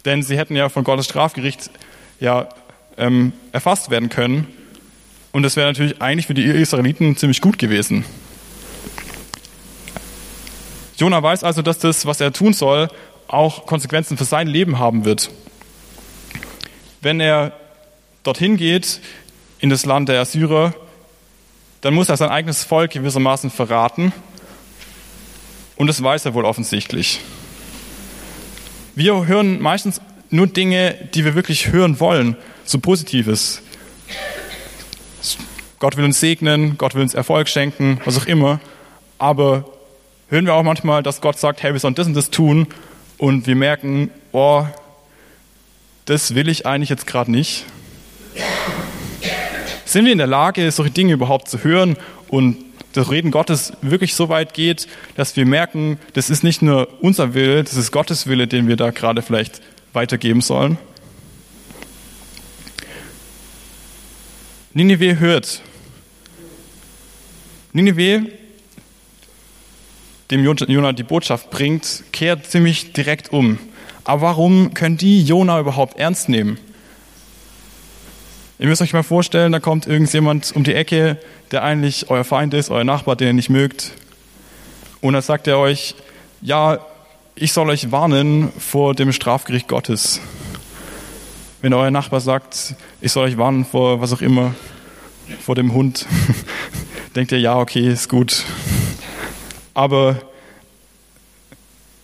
Denn 0.05 0.23
sie 0.23 0.37
hätten 0.37 0.57
ja 0.57 0.69
von 0.69 0.85
Gottes 0.85 1.07
Strafgericht 1.07 1.71
ja 2.21 2.49
ähm, 2.99 3.33
erfasst 3.53 3.89
werden 3.89 4.11
können. 4.11 4.47
Und 5.35 5.43
das 5.43 5.57
wäre 5.57 5.67
natürlich 5.67 6.01
eigentlich 6.01 6.29
für 6.29 6.35
die 6.35 6.45
Israeliten 6.45 7.17
ziemlich 7.17 7.41
gut 7.41 7.59
gewesen. 7.59 8.05
Jona 10.97 11.21
weiß 11.21 11.43
also, 11.43 11.61
dass 11.61 11.81
das, 11.81 12.07
was 12.07 12.21
er 12.21 12.33
tun 12.33 12.53
soll, 12.53 12.89
auch 13.27 13.67
Konsequenzen 13.67 14.17
für 14.17 14.27
sein 14.27 14.47
Leben 14.47 14.79
haben 14.79 15.05
wird. 15.05 15.33
Wenn 17.01 17.19
er 17.19 17.51
dorthin 18.23 18.57
geht, 18.57 19.01
in 19.59 19.71
das 19.71 19.85
Land 19.87 20.09
der 20.09 20.21
Assyrer, 20.21 20.73
dann 21.81 21.95
muss 21.95 22.11
er 22.11 22.17
sein 22.17 22.31
eigenes 22.31 22.63
Volk 22.63 22.93
gewissermaßen 22.93 23.51
verraten. 23.51 24.13
Und 25.75 25.89
das 25.89 26.01
weiß 26.01 26.27
er 26.27 26.35
wohl 26.35 26.45
offensichtlich. 26.45 27.19
Wir 28.95 29.27
hören 29.27 29.61
meistens 29.61 30.01
nur 30.31 30.47
Dinge, 30.47 30.95
die 31.13 31.25
wir 31.25 31.35
wirklich 31.35 31.73
hören 31.73 31.99
wollen, 31.99 32.37
so 32.65 32.79
Positives. 32.79 33.63
Gott 35.85 35.99
will 35.99 36.05
uns 36.07 36.19
segnen, 36.19 36.79
Gott 36.79 36.95
will 36.95 37.03
uns 37.03 37.13
Erfolg 37.13 37.47
schenken, 37.47 38.01
was 38.07 38.17
auch 38.17 38.25
immer. 38.25 38.59
Aber 39.19 39.67
hören 40.31 40.47
wir 40.47 40.55
auch 40.55 40.63
manchmal, 40.63 41.03
dass 41.03 41.21
Gott 41.21 41.39
sagt, 41.39 41.63
hey, 41.63 41.75
wir 41.75 41.79
sollen 41.79 41.95
das 41.95 42.07
und 42.07 42.15
das 42.15 42.31
tun 42.31 42.69
und 43.19 43.47
wir 43.47 43.55
merken, 43.55 44.09
oh, 44.33 44.65
das 46.07 46.35
will 46.35 46.49
ich 46.49 46.65
eigentlich 46.65 46.89
jetzt 46.89 47.07
gerade 47.07 47.31
nicht. 47.31 47.67
Sind 49.85 50.07
wir 50.07 50.13
in 50.13 50.17
der 50.17 50.27
Lage, 50.27 50.71
solche 50.71 50.91
Dinge 50.91 51.13
überhaupt 51.13 51.51
zu 51.51 51.63
hören 51.63 51.99
und 52.29 52.57
das 52.95 53.11
Reden 53.11 53.31
Gottes 53.31 53.75
wirklich 53.83 54.15
so 54.15 54.31
weit 54.31 54.55
geht, 54.55 54.89
dass 55.17 55.37
wir 55.37 55.45
merken, 55.45 55.99
das 56.15 56.31
ist 56.31 56.43
nicht 56.45 56.63
nur 56.63 56.89
unser 57.03 57.35
Wille, 57.35 57.63
das 57.63 57.75
ist 57.75 57.93
Gottes 57.93 58.27
Wille, 58.27 58.47
den 58.47 58.69
wir 58.69 58.77
da 58.77 58.91
gerade 58.91 59.21
vielleicht 59.21 59.61
weitergeben 59.93 60.41
sollen? 60.41 60.79
Nineveh 64.73 65.19
hört. 65.19 65.61
Nineveh 67.75 68.23
dem 70.31 70.45
Jona 70.45 70.93
die 70.93 71.03
Botschaft 71.03 71.51
bringt, 71.51 72.05
kehrt 72.13 72.47
ziemlich 72.47 72.93
direkt 72.93 73.33
um. 73.33 73.59
Aber 74.05 74.23
warum 74.23 74.73
können 74.75 74.97
die 74.97 75.23
Jona 75.23 75.61
überhaupt 75.61 75.99
ernst 75.99 76.29
nehmen? 76.29 76.59
Ihr 78.59 78.69
müsst 78.69 78.81
euch 78.81 78.93
mal 78.93 79.03
vorstellen, 79.03 79.53
da 79.53 79.61
kommt 79.61 79.87
irgendjemand 79.87 80.53
um 80.55 80.65
die 80.65 80.75
Ecke, 80.75 81.19
der 81.51 81.63
eigentlich 81.63 82.11
euer 82.11 82.25
Feind 82.25 82.55
ist, 82.55 82.71
euer 82.71 82.85
Nachbar, 82.85 83.17
den 83.17 83.29
ihr 83.29 83.33
nicht 83.35 83.51
mögt. 83.51 83.93
Und 85.01 85.15
dann 85.15 85.23
sagt 85.23 85.47
er 85.47 85.59
euch, 85.59 85.97
ja, 86.41 86.79
ich 87.35 87.53
soll 87.53 87.69
euch 87.69 87.91
warnen 87.91 88.53
vor 88.59 88.95
dem 88.95 89.13
Strafgericht 89.13 89.67
Gottes. 89.67 90.21
Wenn 91.61 91.75
euer 91.75 91.91
Nachbar 91.91 92.21
sagt, 92.21 92.77
ich 93.01 93.11
soll 93.11 93.27
euch 93.27 93.37
warnen 93.37 93.65
vor 93.65 94.01
was 94.01 94.13
auch 94.13 94.23
immer, 94.23 94.55
vor 95.41 95.57
dem 95.57 95.73
Hund, 95.73 96.07
denkt 97.15 97.33
ihr, 97.33 97.41
ja, 97.41 97.59
okay, 97.59 97.89
ist 97.89 98.09
gut. 98.09 98.45
Aber 99.73 100.17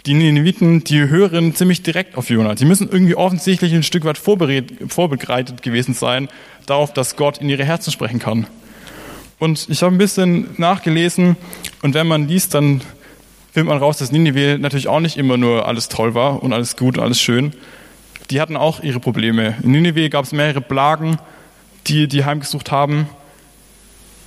die 0.06 0.14
Nineviten, 0.14 0.82
die 0.84 1.08
hören 1.08 1.54
ziemlich 1.54 1.82
direkt 1.82 2.16
auf 2.16 2.30
Jona. 2.30 2.54
Die 2.54 2.64
müssen 2.64 2.88
irgendwie 2.90 3.14
offensichtlich 3.14 3.74
ein 3.74 3.82
Stück 3.82 4.04
weit 4.04 4.18
vorbereitet 4.18 5.62
gewesen 5.62 5.94
sein 5.94 6.28
darauf, 6.66 6.92
dass 6.92 7.16
Gott 7.16 7.38
in 7.38 7.48
ihre 7.48 7.64
Herzen 7.64 7.90
sprechen 7.92 8.18
kann. 8.18 8.46
Und 9.38 9.68
ich 9.68 9.82
habe 9.82 9.94
ein 9.94 9.98
bisschen 9.98 10.48
nachgelesen 10.58 11.36
und 11.82 11.94
wenn 11.94 12.06
man 12.06 12.28
liest, 12.28 12.54
dann 12.54 12.82
findet 13.52 13.68
man 13.68 13.78
raus, 13.78 13.98
dass 13.98 14.12
Nineveh 14.12 14.58
natürlich 14.58 14.88
auch 14.88 15.00
nicht 15.00 15.16
immer 15.16 15.36
nur 15.36 15.66
alles 15.66 15.88
toll 15.88 16.14
war 16.14 16.42
und 16.42 16.52
alles 16.52 16.76
gut 16.76 16.98
und 16.98 17.04
alles 17.04 17.20
schön. 17.20 17.52
Die 18.30 18.40
hatten 18.40 18.56
auch 18.56 18.80
ihre 18.82 19.00
Probleme. 19.00 19.56
In 19.62 19.72
Nineveh 19.72 20.08
gab 20.08 20.24
es 20.24 20.32
mehrere 20.32 20.60
Plagen, 20.60 21.18
die 21.86 22.06
die 22.06 22.24
heimgesucht 22.24 22.70
haben. 22.70 23.08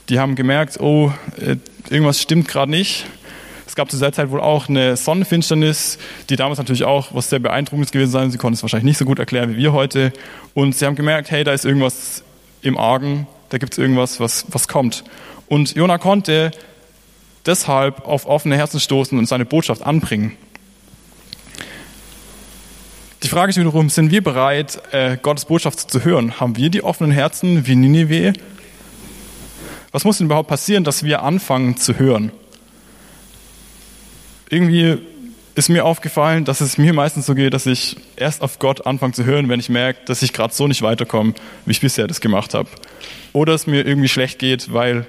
Die 0.10 0.20
haben 0.20 0.36
gemerkt, 0.36 0.80
oh, 0.80 1.14
äh, 1.40 1.56
irgendwas 1.90 2.22
stimmt 2.22 2.48
gerade 2.48 2.72
nicht. 2.72 3.06
Es 3.66 3.76
gab 3.76 3.90
zu 3.90 3.96
dieser 3.98 4.12
Zeit 4.12 4.30
wohl 4.30 4.42
auch 4.42 4.70
eine 4.70 4.98
Sonnenfinsternis, 4.98 5.98
die 6.30 6.36
damals 6.36 6.60
natürlich 6.60 6.84
auch 6.84 7.16
was 7.16 7.30
sehr 7.30 7.40
beeindruckendes 7.40 7.92
gewesen 7.92 8.12
sein. 8.12 8.32
Sie 8.32 8.38
konnten 8.38 8.56
es 8.56 8.62
wahrscheinlich 8.62 8.86
nicht 8.86 8.98
so 8.98 9.06
gut 9.06 9.20
erklären 9.20 9.52
wie 9.52 9.58
wir 9.58 9.74
heute. 9.74 10.12
Und 10.54 10.76
sie 10.76 10.86
haben 10.86 10.96
gemerkt, 10.96 11.32
hey, 11.32 11.44
da 11.44 11.54
ist 11.54 11.66
irgendwas 11.66 12.24
im 12.62 12.78
Argen, 12.78 13.28
da 13.50 13.58
gibt 13.58 13.74
es 13.74 13.80
irgendwas, 13.80 14.20
was, 14.20 14.46
was 14.50 14.68
kommt. 14.68 15.04
Und 15.48 15.76
Jona 15.76 15.98
konnte 15.98 16.52
deshalb 17.46 18.06
auf 18.06 18.26
offene 18.26 18.58
Herzen 18.58 18.80
stoßen 18.80 19.18
und 19.18 19.26
seine 19.28 19.46
Botschaft 19.46 19.82
anbringen. 19.82 20.38
Die 23.24 23.30
Frage 23.30 23.52
ist 23.52 23.58
wiederum, 23.58 23.90
sind 23.90 24.12
wir 24.12 24.22
bereit, 24.22 24.82
äh, 24.92 25.18
Gottes 25.22 25.46
Botschaft 25.46 25.90
zu 25.90 26.04
hören? 26.04 26.42
Haben 26.42 26.58
wir 26.58 26.70
die 26.70 26.84
offenen 26.84 27.12
Herzen 27.12 27.66
wie 27.66 27.76
Ninive? 27.76 28.34
Was 29.94 30.04
muss 30.04 30.18
denn 30.18 30.26
überhaupt 30.26 30.50
passieren, 30.50 30.84
dass 30.84 31.04
wir 31.04 31.24
anfangen 31.24 31.78
zu 31.78 31.98
hören? 31.98 32.34
irgendwie 34.54 35.00
ist 35.56 35.70
mir 35.70 35.86
aufgefallen, 35.86 36.46
dass 36.46 36.62
es 36.62 36.78
mir 36.78 36.94
meistens 36.94 37.26
so 37.26 37.36
geht, 37.36 37.54
dass 37.54 37.66
ich 37.66 37.98
erst 38.16 38.42
auf 38.42 38.60
Gott 38.60 38.86
anfange 38.86 39.14
zu 39.14 39.26
hören, 39.26 39.50
wenn 39.50 39.60
ich 39.60 39.70
merke, 39.70 40.00
dass 40.06 40.22
ich 40.22 40.34
gerade 40.34 40.54
so 40.54 40.68
nicht 40.68 40.82
weiterkomme, 40.82 41.34
wie 41.66 41.72
ich 41.72 41.82
bisher 41.82 42.08
das 42.08 42.22
gemacht 42.22 42.54
habe. 42.54 42.70
Oder 43.34 43.54
es 43.54 43.68
mir 43.68 43.86
irgendwie 43.86 44.08
schlecht 44.08 44.40
geht, 44.40 44.72
weil 44.74 45.06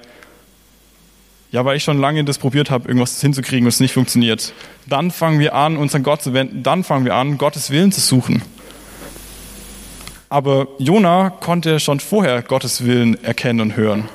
Ja, 1.50 1.64
weil 1.64 1.76
ich 1.76 1.84
schon 1.84 2.00
lange 2.00 2.24
das 2.24 2.38
probiert 2.38 2.68
habe, 2.70 2.88
irgendwas 2.88 3.20
hinzukriegen 3.20 3.64
und 3.64 3.68
es 3.68 3.78
nicht 3.78 3.92
funktioniert. 3.92 4.52
Dann 4.86 5.12
fangen 5.12 5.38
wir 5.38 5.54
an, 5.54 5.76
uns 5.76 5.94
an 5.94 6.02
Gott 6.02 6.20
zu 6.20 6.32
wenden. 6.34 6.64
Dann 6.64 6.82
fangen 6.82 7.04
wir 7.04 7.14
an, 7.14 7.38
Gottes 7.38 7.70
Willen 7.70 7.92
zu 7.92 8.00
suchen. 8.00 8.42
Aber 10.28 10.66
Jona 10.78 11.30
konnte 11.30 11.78
schon 11.78 12.00
vorher 12.00 12.42
Gottes 12.42 12.84
Willen 12.84 13.22
erkennen 13.22 13.60
und 13.60 13.76
hören. 13.76 14.08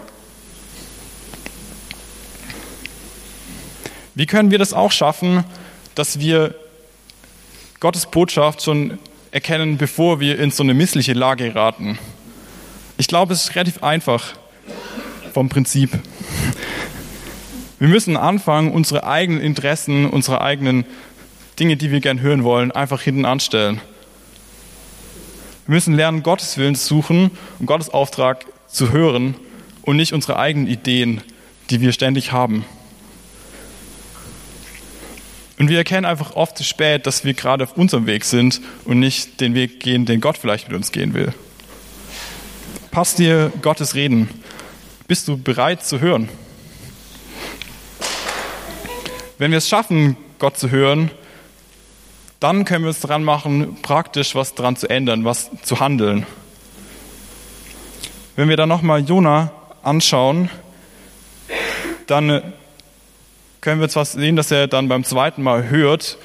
Wie 4.19 4.25
können 4.25 4.51
wir 4.51 4.57
das 4.57 4.73
auch 4.73 4.91
schaffen, 4.91 5.45
dass 5.95 6.19
wir 6.19 6.53
Gottes 7.79 8.05
Botschaft 8.05 8.61
schon 8.61 8.99
erkennen, 9.31 9.77
bevor 9.77 10.19
wir 10.19 10.38
in 10.38 10.51
so 10.51 10.61
eine 10.61 10.73
missliche 10.73 11.13
Lage 11.13 11.45
geraten? 11.45 11.97
Ich 12.97 13.07
glaube, 13.07 13.31
es 13.31 13.45
ist 13.45 13.55
relativ 13.55 13.81
einfach 13.81 14.33
vom 15.33 15.47
Prinzip. 15.47 15.97
Wir 17.79 17.88
müssen 17.88 18.17
anfangen, 18.17 18.73
unsere 18.73 19.07
eigenen 19.07 19.41
Interessen, 19.41 20.05
unsere 20.09 20.41
eigenen 20.41 20.83
Dinge, 21.57 21.77
die 21.77 21.89
wir 21.89 22.01
gern 22.01 22.19
hören 22.19 22.43
wollen, 22.43 22.73
einfach 22.73 23.01
hinten 23.01 23.23
anstellen. 23.23 23.79
Wir 25.65 25.75
müssen 25.75 25.93
lernen, 25.93 26.23
Gottes 26.23 26.57
Willen 26.57 26.75
zu 26.75 26.85
suchen 26.85 27.31
und 27.57 27.67
Gottes 27.67 27.89
Auftrag 27.89 28.45
zu 28.67 28.91
hören 28.91 29.35
und 29.83 29.95
nicht 29.95 30.11
unsere 30.11 30.38
eigenen 30.38 30.67
Ideen, 30.67 31.21
die 31.69 31.79
wir 31.79 31.93
ständig 31.93 32.33
haben. 32.33 32.65
Und 35.60 35.68
wir 35.68 35.78
erkennen 35.78 36.06
einfach 36.06 36.38
oft 36.38 36.58
zu 36.58 36.63
spät, 36.63 37.06
dass 37.06 37.25
wir 37.25 37.34
gerade 37.34 37.66
auf 37.66 37.75
unserem 37.75 38.06
Weg 38.08 38.24
sind 38.24 38.62
und 38.86 39.00
nicht 39.00 39.42
den 39.42 39.54
Weg 39.54 39.82
gehen, 39.82 40.06
den 40.06 40.22
Gott 40.22 40.38
vielleicht 40.38 40.70
mit 40.70 40.78
uns 40.78 40.94
gehen 40.94 41.13
will. 41.13 41.34
Passt 42.92 43.20
dir 43.20 43.51
Gottes 43.62 43.94
Reden? 43.94 44.30
Bist 45.08 45.28
du 45.28 45.38
bereit 45.38 45.86
zu 45.86 46.00
hören? 46.00 46.30
Wenn 49.38 49.51
wir 49.51 49.58
es 49.58 49.68
schaffen, 49.68 50.16
Gott 50.39 50.58
zu 50.58 50.72
hören, 50.72 51.12
dann 52.39 52.63
können 52.63 52.86
wir 52.86 52.89
uns 52.89 53.01
dran 53.01 53.25
machen, 53.25 53.82
praktisch 53.82 54.36
was 54.36 54.56
dran 54.56 54.78
zu 54.78 54.89
ändern, 54.89 55.25
was 55.25 55.51
zu 55.63 55.82
handeln. 55.82 56.25
Wenn 58.38 58.48
wir 58.48 58.56
dann 58.56 58.70
nochmal 58.70 59.01
Jona 59.01 59.51
anschauen, 59.84 60.50
dann 62.08 62.54
können 63.62 63.82
wir 63.82 63.89
zwar 63.89 64.06
sehen, 64.06 64.36
dass 64.36 64.51
er 64.51 64.68
dann 64.68 64.88
beim 64.88 65.04
zweiten 65.04 65.44
Mal 65.44 65.70
hört, 65.70 66.18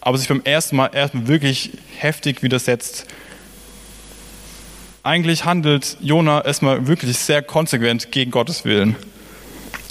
aber 0.00 0.18
sich 0.18 0.28
beim 0.28 0.42
ersten 0.44 0.76
Mal 0.76 0.90
erstmal 0.92 1.28
wirklich 1.28 1.72
heftig 1.96 2.42
widersetzt. 2.42 3.06
Eigentlich 5.02 5.44
handelt 5.44 5.96
Jona 6.00 6.44
erstmal 6.44 6.88
wirklich 6.88 7.16
sehr 7.18 7.42
konsequent 7.42 8.10
gegen 8.10 8.32
Gottes 8.32 8.64
Willen. 8.64 8.96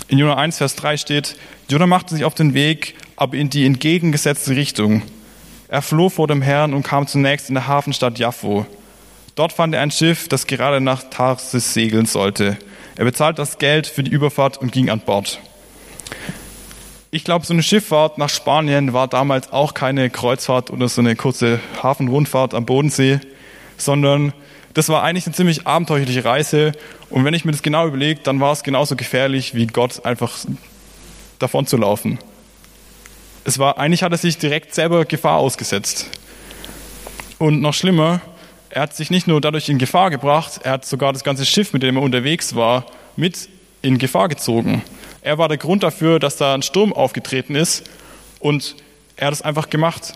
In 0.07 0.17
Jona 0.17 0.35
1, 0.35 0.57
Vers 0.57 0.75
3 0.75 0.97
steht, 0.97 1.35
Jonah 1.69 1.87
machte 1.87 2.13
sich 2.13 2.25
auf 2.25 2.35
den 2.35 2.53
Weg, 2.53 2.95
aber 3.15 3.37
in 3.37 3.49
die 3.49 3.65
entgegengesetzte 3.65 4.55
Richtung. 4.55 5.03
Er 5.67 5.81
floh 5.81 6.09
vor 6.09 6.27
dem 6.27 6.41
Herrn 6.41 6.73
und 6.73 6.83
kam 6.83 7.07
zunächst 7.07 7.49
in 7.49 7.55
der 7.55 7.67
Hafenstadt 7.67 8.19
Jaffo. 8.19 8.65
Dort 9.35 9.51
fand 9.51 9.73
er 9.73 9.81
ein 9.81 9.91
Schiff, 9.91 10.27
das 10.27 10.47
gerade 10.47 10.79
nach 10.79 11.03
Tarsis 11.09 11.73
segeln 11.73 12.05
sollte. 12.05 12.57
Er 12.97 13.05
bezahlte 13.05 13.41
das 13.41 13.57
Geld 13.57 13.87
für 13.87 14.03
die 14.03 14.11
Überfahrt 14.11 14.57
und 14.57 14.71
ging 14.71 14.89
an 14.89 14.99
Bord. 14.99 15.39
Ich 17.15 17.23
glaube, 17.23 17.45
so 17.45 17.53
eine 17.53 17.63
Schifffahrt 17.63 18.17
nach 18.17 18.27
Spanien 18.27 18.91
war 18.91 19.07
damals 19.07 19.53
auch 19.53 19.73
keine 19.73 20.09
Kreuzfahrt 20.09 20.69
oder 20.69 20.89
so 20.89 20.99
eine 20.99 21.15
kurze 21.15 21.61
Hafenrundfahrt 21.81 22.53
am 22.53 22.65
Bodensee, 22.65 23.21
sondern 23.77 24.33
das 24.73 24.89
war 24.89 25.01
eigentlich 25.01 25.25
eine 25.25 25.33
ziemlich 25.33 25.65
abenteuerliche 25.65 26.25
Reise. 26.25 26.73
Und 27.09 27.23
wenn 27.23 27.33
ich 27.33 27.45
mir 27.45 27.53
das 27.53 27.61
genau 27.61 27.87
überlege, 27.87 28.19
dann 28.21 28.41
war 28.41 28.51
es 28.51 28.63
genauso 28.63 28.97
gefährlich, 28.97 29.55
wie 29.55 29.65
Gott 29.65 30.05
einfach 30.05 30.39
davon 31.39 31.65
zu 31.65 31.77
laufen. 31.77 32.19
Es 33.45 33.59
war, 33.59 33.77
eigentlich 33.77 34.03
hat 34.03 34.11
er 34.11 34.17
sich 34.17 34.37
direkt 34.37 34.75
selber 34.75 35.05
Gefahr 35.05 35.37
ausgesetzt. 35.37 36.09
Und 37.37 37.61
noch 37.61 37.73
schlimmer, 37.73 38.19
er 38.69 38.81
hat 38.81 38.93
sich 38.93 39.09
nicht 39.09 39.25
nur 39.25 39.39
dadurch 39.39 39.69
in 39.69 39.77
Gefahr 39.77 40.09
gebracht, 40.09 40.59
er 40.63 40.73
hat 40.73 40.85
sogar 40.85 41.13
das 41.13 41.23
ganze 41.23 41.45
Schiff, 41.45 41.71
mit 41.71 41.81
dem 41.81 41.95
er 41.95 42.03
unterwegs 42.03 42.55
war, 42.55 42.85
mit 43.15 43.47
in 43.81 43.99
Gefahr 43.99 44.27
gezogen. 44.27 44.81
Er 45.25 45.39
war 45.39 45.47
der 45.47 45.57
Grund 45.57 45.81
dafür, 45.81 46.19
dass 46.19 46.37
da 46.37 46.53
ein 46.53 46.61
Sturm 46.61 46.93
aufgetreten 46.93 47.55
ist 47.55 47.89
und 48.39 48.75
er 49.15 49.25
hat 49.25 49.33
es 49.33 49.41
einfach 49.41 49.71
gemacht. 49.71 50.13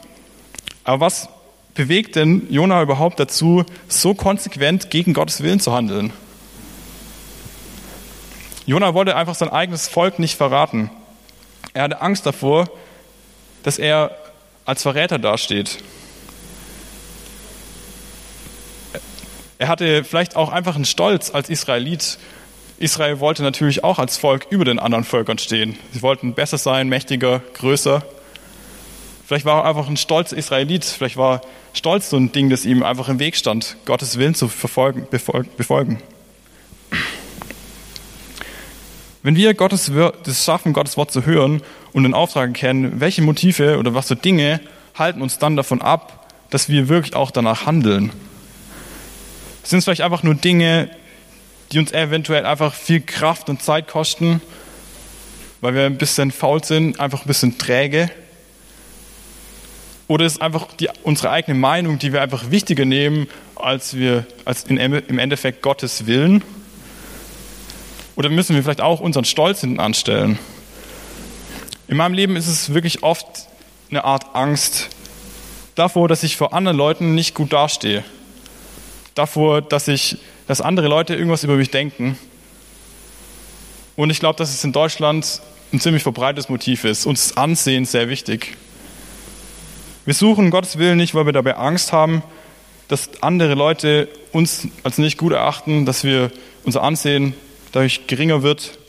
Aber 0.84 1.00
was 1.00 1.30
bewegt 1.74 2.16
denn 2.16 2.46
Jona 2.52 2.84
überhaupt 2.84 3.20
dazu, 3.20 3.66
so 3.88 4.14
konsequent 4.14 4.92
gegen 4.92 5.16
Gottes 5.16 5.42
Willen 5.42 5.60
zu 5.60 5.74
handeln? 5.74 6.14
Jona 8.68 8.94
wollte 8.94 9.16
einfach 9.16 9.34
sein 9.34 9.50
eigenes 9.50 9.88
Volk 9.88 10.20
nicht 10.20 10.36
verraten. 10.36 10.92
Er 11.74 11.86
hatte 11.86 12.02
Angst 12.02 12.28
davor, 12.28 12.70
dass 13.64 13.80
er 13.80 14.16
als 14.66 14.84
Verräter 14.84 15.18
dasteht. 15.18 15.80
Er 19.58 19.70
hatte 19.70 20.04
vielleicht 20.04 20.36
auch 20.36 20.52
einfach 20.52 20.76
einen 20.76 20.86
Stolz 20.86 21.32
als 21.34 21.50
Israelit. 21.50 22.20
Israel 22.80 23.20
wollte 23.20 23.44
natürlich 23.44 23.84
auch 23.84 24.00
als 24.00 24.18
Volk 24.18 24.48
über 24.50 24.64
den 24.64 24.80
anderen 24.80 25.04
Völkern 25.04 25.38
stehen. 25.38 25.78
Sie 25.92 26.02
wollten 26.02 26.34
besser 26.34 26.58
sein, 26.58 26.88
mächtiger, 26.88 27.42
größer. 27.56 28.04
Vielleicht 29.28 29.46
war 29.46 29.64
er 29.64 29.70
einfach 29.70 29.90
ein 29.90 29.98
stolzer 29.98 30.38
Israelit. 30.38 30.86
Vielleicht 30.86 31.18
war 31.18 31.42
Stolz 31.74 32.10
so 32.10 32.18
ein 32.18 32.32
Ding, 32.32 32.50
das 32.50 32.66
ihm 32.66 32.82
einfach 32.82 33.10
im 33.10 33.20
Weg 33.20 33.36
stand, 33.36 33.76
Gottes 33.86 34.18
Willen 34.18 34.34
zu 34.34 34.48
verfolgen, 34.48 35.08
befolgen. 35.10 36.02
Wenn 39.24 39.36
wir 39.36 39.54
Gottes, 39.54 39.92
das 40.24 40.46
schaffen, 40.46 40.72
Gottes 40.72 40.96
Wort 40.96 41.12
zu 41.12 41.26
hören 41.26 41.62
und 41.92 42.04
den 42.04 42.14
Auftrag 42.14 42.48
erkennen, 42.48 43.02
welche 43.02 43.22
Motive 43.22 43.78
oder 43.78 43.94
was 43.94 44.08
für 44.08 44.16
Dinge 44.16 44.62
halten 44.96 45.22
uns 45.22 45.38
dann 45.38 45.58
davon 45.58 45.82
ab, 45.82 46.28
dass 46.50 46.70
wir 46.70 46.88
wirklich 46.88 47.14
auch 47.14 47.32
danach 47.32 47.66
handeln? 47.66 48.12
Sind 49.64 49.80
es 49.80 49.84
vielleicht 49.84 50.02
einfach 50.02 50.24
nur 50.24 50.36
Dinge, 50.36 50.90
die 51.72 51.80
uns 51.80 51.92
eventuell 51.92 52.46
einfach 52.46 52.74
viel 52.74 53.02
Kraft 53.02 53.50
und 53.50 53.62
Zeit 53.62 53.88
kosten, 53.88 54.42
weil 55.62 55.74
wir 55.76 55.86
ein 55.86 55.98
bisschen 55.98 56.32
faul 56.32 56.64
sind, 56.64 57.00
einfach 57.00 57.22
ein 57.22 57.28
bisschen 57.28 57.58
träge? 57.58 58.10
Oder 60.08 60.26
ist 60.26 60.34
es 60.34 60.42
einfach 60.42 60.68
die, 60.74 60.90
unsere 61.04 61.30
eigene 61.30 61.58
Meinung, 61.58 62.00
die 62.00 62.12
wir 62.14 62.22
einfach 62.22 62.50
wichtiger 62.50 62.86
nehmen, 62.86 63.28
als 63.56 63.96
wir 63.96 64.26
als 64.46 64.64
in, 64.64 64.78
im 64.78 65.20
Endeffekt 65.20 65.62
Gottes 65.62 66.08
Willen? 66.08 66.44
Oder 68.16 68.30
müssen 68.30 68.56
wir 68.56 68.64
vielleicht 68.64 68.82
auch 68.82 69.00
unseren 69.00 69.26
Stolz 69.26 69.62
hinten 69.62 69.80
anstellen? 69.80 70.40
In 71.88 71.98
meinem 71.98 72.14
Leben 72.14 72.36
ist 72.36 72.48
es 72.48 72.74
wirklich 72.74 73.04
oft 73.04 73.26
eine 73.90 74.04
Art 74.04 74.36
Angst 74.36 74.90
davor, 75.76 76.08
dass 76.08 76.24
ich 76.24 76.38
vor 76.38 76.54
anderen 76.54 76.78
Leuten 76.78 77.16
nicht 77.16 77.34
gut 77.34 77.54
dastehe. 77.54 78.04
Davor, 79.16 79.62
dass 79.62 79.88
ich, 79.88 80.18
dass 80.50 80.62
andere 80.62 80.88
Leute 80.88 81.14
irgendwas 81.14 81.44
über 81.44 81.58
mich 81.58 81.70
denken. 81.70 82.18
Und 83.96 84.10
ich 84.10 84.20
glaube, 84.20 84.36
dass 84.36 84.50
es 84.50 84.64
in 84.64 84.72
Deutschland 84.72 85.42
ein 85.72 85.80
ziemlich 85.80 86.02
verbreitetes 86.02 86.50
Motiv 86.50 86.86
ist. 86.86 87.06
Uns 87.06 87.38
Ansehen 87.38 87.86
sehr 87.86 88.10
wichtig. 88.10 88.58
Wir 90.06 90.16
suchen 90.16 90.50
Gottes 90.50 90.80
Willen 90.80 90.98
nicht, 90.98 91.14
weil 91.14 91.28
wir 91.28 91.34
dabei 91.34 91.56
Angst 91.56 91.94
haben, 91.94 92.24
dass 92.88 93.22
andere 93.22 93.54
Leute 93.54 94.10
uns 94.32 94.68
als 94.82 94.98
nicht 94.98 95.20
gut 95.20 95.34
erachten, 95.34 95.86
dass 95.86 96.04
wir 96.04 96.32
unser 96.64 96.82
Ansehen 96.82 97.36
dadurch 97.72 98.08
geringer 98.08 98.42
wird 98.42 98.80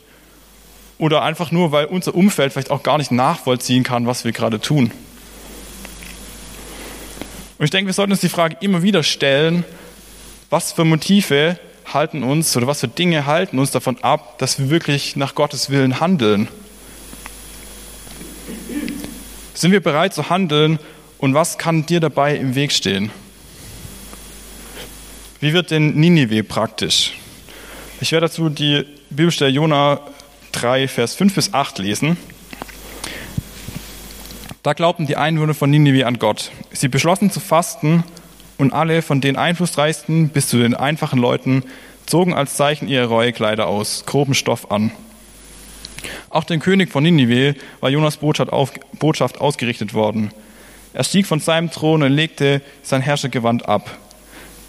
oder 0.97 1.21
einfach 1.21 1.51
nur, 1.51 1.71
weil 1.71 1.85
unser 1.85 2.15
Umfeld 2.15 2.53
vielleicht 2.53 2.71
auch 2.71 2.81
gar 2.81 2.97
nicht 2.97 3.11
nachvollziehen 3.11 3.83
kann, 3.83 4.07
was 4.07 4.25
wir 4.25 4.31
gerade 4.31 4.59
tun. 4.59 4.89
Und 7.59 7.65
ich 7.65 7.69
denke, 7.69 7.85
wir 7.85 7.93
sollten 7.93 8.13
uns 8.13 8.21
die 8.21 8.29
Frage 8.29 8.57
immer 8.61 8.81
wieder 8.81 9.03
stellen, 9.03 9.63
was 10.51 10.73
für 10.73 10.83
Motive 10.85 11.57
halten 11.91 12.23
uns 12.23 12.55
oder 12.55 12.67
was 12.67 12.81
für 12.81 12.87
Dinge 12.87 13.25
halten 13.25 13.57
uns 13.57 13.71
davon 13.71 13.97
ab, 14.03 14.37
dass 14.37 14.59
wir 14.59 14.69
wirklich 14.69 15.15
nach 15.15 15.33
Gottes 15.33 15.69
Willen 15.69 15.99
handeln. 15.99 16.49
Sind 19.53 19.71
wir 19.71 19.81
bereit 19.81 20.13
zu 20.13 20.29
handeln 20.29 20.77
und 21.17 21.33
was 21.33 21.57
kann 21.57 21.85
dir 21.85 22.01
dabei 22.01 22.35
im 22.35 22.53
Weg 22.53 22.73
stehen? 22.73 23.11
Wie 25.39 25.53
wird 25.53 25.71
denn 25.71 25.95
Ninive 25.95 26.43
praktisch? 26.43 27.13
Ich 28.01 28.11
werde 28.11 28.27
dazu 28.27 28.49
die 28.49 28.85
Bibelstelle 29.09 29.51
Jona 29.51 30.01
3, 30.51 30.87
Vers 30.89 31.15
5 31.15 31.33
bis 31.33 31.53
8 31.53 31.79
lesen. 31.79 32.17
Da 34.63 34.73
glaubten 34.73 35.07
die 35.07 35.15
Einwohner 35.15 35.53
von 35.53 35.69
Ninive 35.69 36.05
an 36.05 36.19
Gott. 36.19 36.51
Sie 36.73 36.89
beschlossen 36.89 37.31
zu 37.31 37.39
fasten 37.39 38.03
und 38.61 38.73
alle 38.73 39.01
von 39.01 39.21
den 39.21 39.35
einflussreichsten 39.35 40.29
bis 40.29 40.47
zu 40.47 40.57
den 40.57 40.75
einfachen 40.75 41.19
Leuten 41.19 41.63
zogen 42.05 42.33
als 42.33 42.55
Zeichen 42.55 42.87
ihre 42.87 43.05
Reuekleider 43.05 43.67
aus, 43.67 44.05
groben 44.05 44.33
Stoff 44.33 44.71
an. 44.71 44.91
Auch 46.29 46.43
dem 46.43 46.59
König 46.59 46.91
von 46.91 47.03
Ninive 47.03 47.55
war 47.79 47.89
Jonas 47.89 48.17
Botschaft, 48.17 48.53
auf, 48.53 48.71
Botschaft 48.99 49.41
ausgerichtet 49.41 49.93
worden. 49.93 50.31
Er 50.93 51.03
stieg 51.03 51.25
von 51.25 51.39
seinem 51.39 51.71
Thron 51.71 52.03
und 52.03 52.11
legte 52.11 52.61
sein 52.83 53.01
Herrschergewand 53.01 53.67
ab. 53.67 53.97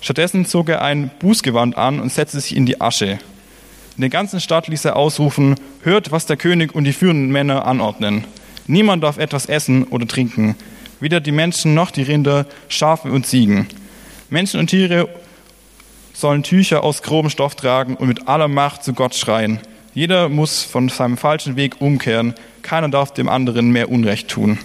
Stattdessen 0.01 0.47
zog 0.47 0.69
er 0.69 0.83
ein 0.83 1.11
Bußgewand 1.21 1.77
an 1.77 2.01
und 2.01 2.13
setzte 2.13 2.41
sich 2.41 2.57
in 2.57 2.67
die 2.67 2.81
Asche. 2.81 3.19
In 3.97 4.01
der 4.01 4.11
ganzen 4.11 4.41
Stadt 4.41 4.69
ließ 4.69 4.85
er 4.87 4.97
ausrufen, 4.97 5.57
hört, 5.83 6.13
was 6.13 6.27
der 6.27 6.37
König 6.37 6.75
und 6.75 6.85
die 6.85 6.93
führenden 6.93 7.31
Männer 7.31 7.67
anordnen. 7.67 8.25
Niemand 8.67 9.03
darf 9.03 9.19
etwas 9.19 9.47
essen 9.47 9.85
oder 9.85 10.07
trinken, 10.07 10.57
weder 11.01 11.21
die 11.21 11.33
Menschen 11.33 11.75
noch 11.75 11.91
die 11.91 12.03
Rinder, 12.03 12.47
Schafe 12.69 13.11
und 13.11 13.27
Ziegen. 13.27 13.67
Menschen 14.33 14.61
und 14.61 14.69
Tiere 14.69 15.11
sollen 16.15 16.43
Tücher 16.43 16.83
aus 16.83 17.03
grobem 17.03 17.31
Stoff 17.31 17.55
tragen 17.55 17.97
und 17.97 18.09
mit 18.09 18.29
aller 18.29 18.49
Macht 18.49 18.83
zu 18.83 18.95
Gott 18.95 19.15
schreien. 19.15 19.61
Jeder 19.95 20.31
muss 20.31 20.65
von 20.65 20.89
seinem 20.89 21.19
falschen 21.19 21.57
Weg 21.57 21.83
umkehren. 21.83 22.35
Keiner 22.63 22.89
darf 22.89 23.13
dem 23.13 23.29
anderen 23.29 23.71
mehr 23.73 23.91
Unrecht 23.91 24.29
tun. 24.29 24.59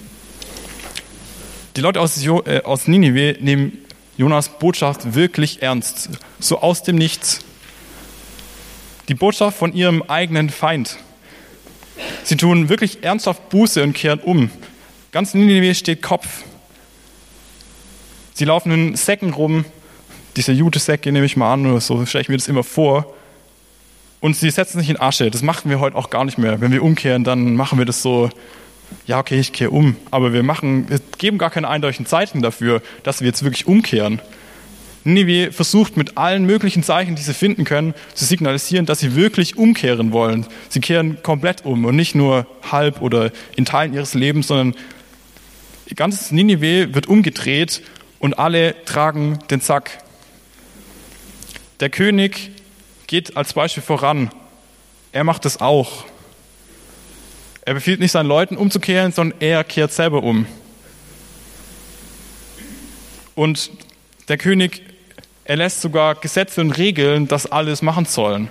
Die 1.75 1.81
Leute 1.81 1.99
aus, 1.99 2.25
äh, 2.25 2.61
aus 2.63 2.87
Ninive 2.87 3.35
nehmen 3.41 3.79
Jonas 4.15 4.57
Botschaft 4.57 5.15
wirklich 5.15 5.61
ernst. 5.61 6.11
So 6.39 6.61
aus 6.61 6.83
dem 6.83 6.95
Nichts. 6.95 7.41
Die 9.09 9.15
Botschaft 9.15 9.57
von 9.57 9.73
ihrem 9.73 10.01
eigenen 10.03 10.49
Feind. 10.49 10.95
Sie 12.23 12.37
tun 12.37 12.69
wirklich 12.69 13.03
ernsthaft 13.03 13.49
Buße 13.49 13.83
und 13.83 13.93
kehren 13.93 14.19
um. 14.19 14.49
Ganz 15.11 15.33
Ninive 15.33 15.75
steht 15.75 16.01
Kopf. 16.01 16.43
Sie 18.37 18.45
laufen 18.45 18.71
in 18.71 18.95
Säcken 18.95 19.33
rum, 19.33 19.65
diese 20.35 20.51
Jutesäcke 20.51 21.11
nehme 21.11 21.25
ich 21.25 21.37
mal 21.37 21.53
an, 21.53 21.65
oder 21.65 21.81
so 21.81 22.05
stelle 22.05 22.21
ich 22.21 22.29
mir 22.29 22.37
das 22.37 22.47
immer 22.47 22.63
vor. 22.63 23.15
Und 24.19 24.35
sie 24.35 24.51
setzen 24.51 24.79
sich 24.79 24.91
in 24.91 25.01
Asche. 25.01 25.31
Das 25.31 25.41
machen 25.41 25.71
wir 25.71 25.79
heute 25.79 25.95
auch 25.95 26.11
gar 26.11 26.23
nicht 26.23 26.37
mehr. 26.37 26.61
Wenn 26.61 26.71
wir 26.71 26.83
umkehren, 26.83 27.23
dann 27.23 27.55
machen 27.55 27.79
wir 27.79 27.85
das 27.85 28.03
so, 28.03 28.29
ja, 29.07 29.17
okay, 29.17 29.39
ich 29.39 29.53
kehre 29.53 29.71
um. 29.71 29.95
Aber 30.11 30.33
wir 30.33 30.43
machen, 30.43 30.87
wir 30.87 30.99
geben 31.17 31.39
gar 31.39 31.49
keine 31.49 31.67
eindeutigen 31.67 32.05
Zeichen 32.05 32.43
dafür, 32.43 32.83
dass 33.01 33.21
wir 33.21 33.27
jetzt 33.27 33.43
wirklich 33.43 33.65
umkehren. 33.65 34.21
Ninive 35.03 35.51
versucht 35.51 35.97
mit 35.97 36.19
allen 36.19 36.45
möglichen 36.45 36.83
Zeichen, 36.83 37.15
die 37.15 37.23
sie 37.23 37.33
finden 37.33 37.63
können, 37.63 37.95
zu 38.13 38.23
signalisieren, 38.23 38.85
dass 38.85 38.99
sie 38.99 39.15
wirklich 39.15 39.57
umkehren 39.57 40.11
wollen. 40.11 40.45
Sie 40.69 40.79
kehren 40.79 41.23
komplett 41.23 41.65
um 41.65 41.85
und 41.85 41.95
nicht 41.95 42.13
nur 42.13 42.45
halb 42.71 43.01
oder 43.01 43.31
in 43.55 43.65
Teilen 43.65 43.95
ihres 43.95 44.13
Lebens, 44.13 44.45
sondern 44.45 44.75
ganzes 45.95 46.31
Ninive 46.31 46.93
wird 46.93 47.07
umgedreht 47.07 47.81
und 48.19 48.39
alle 48.39 48.83
tragen 48.85 49.39
den 49.49 49.61
Sack. 49.61 49.99
Der 51.79 51.89
König 51.89 52.51
geht 53.07 53.37
als 53.37 53.53
Beispiel 53.53 53.83
voran. 53.83 54.31
Er 55.11 55.23
macht 55.23 55.45
es 55.45 55.61
auch. 55.61 56.05
Er 57.61 57.73
befiehlt 57.73 57.99
nicht 57.99 58.11
seinen 58.11 58.27
Leuten 58.27 58.57
umzukehren, 58.57 59.11
sondern 59.11 59.39
er 59.41 59.63
kehrt 59.63 59.91
selber 59.91 60.23
um. 60.23 60.45
Und 63.35 63.69
der 64.29 64.37
König 64.37 64.81
erlässt 65.43 65.81
sogar 65.81 66.15
Gesetze 66.15 66.61
und 66.61 66.71
Regeln, 66.71 67.27
dass 67.27 67.45
alles 67.45 67.81
machen 67.81 68.05
sollen. 68.05 68.49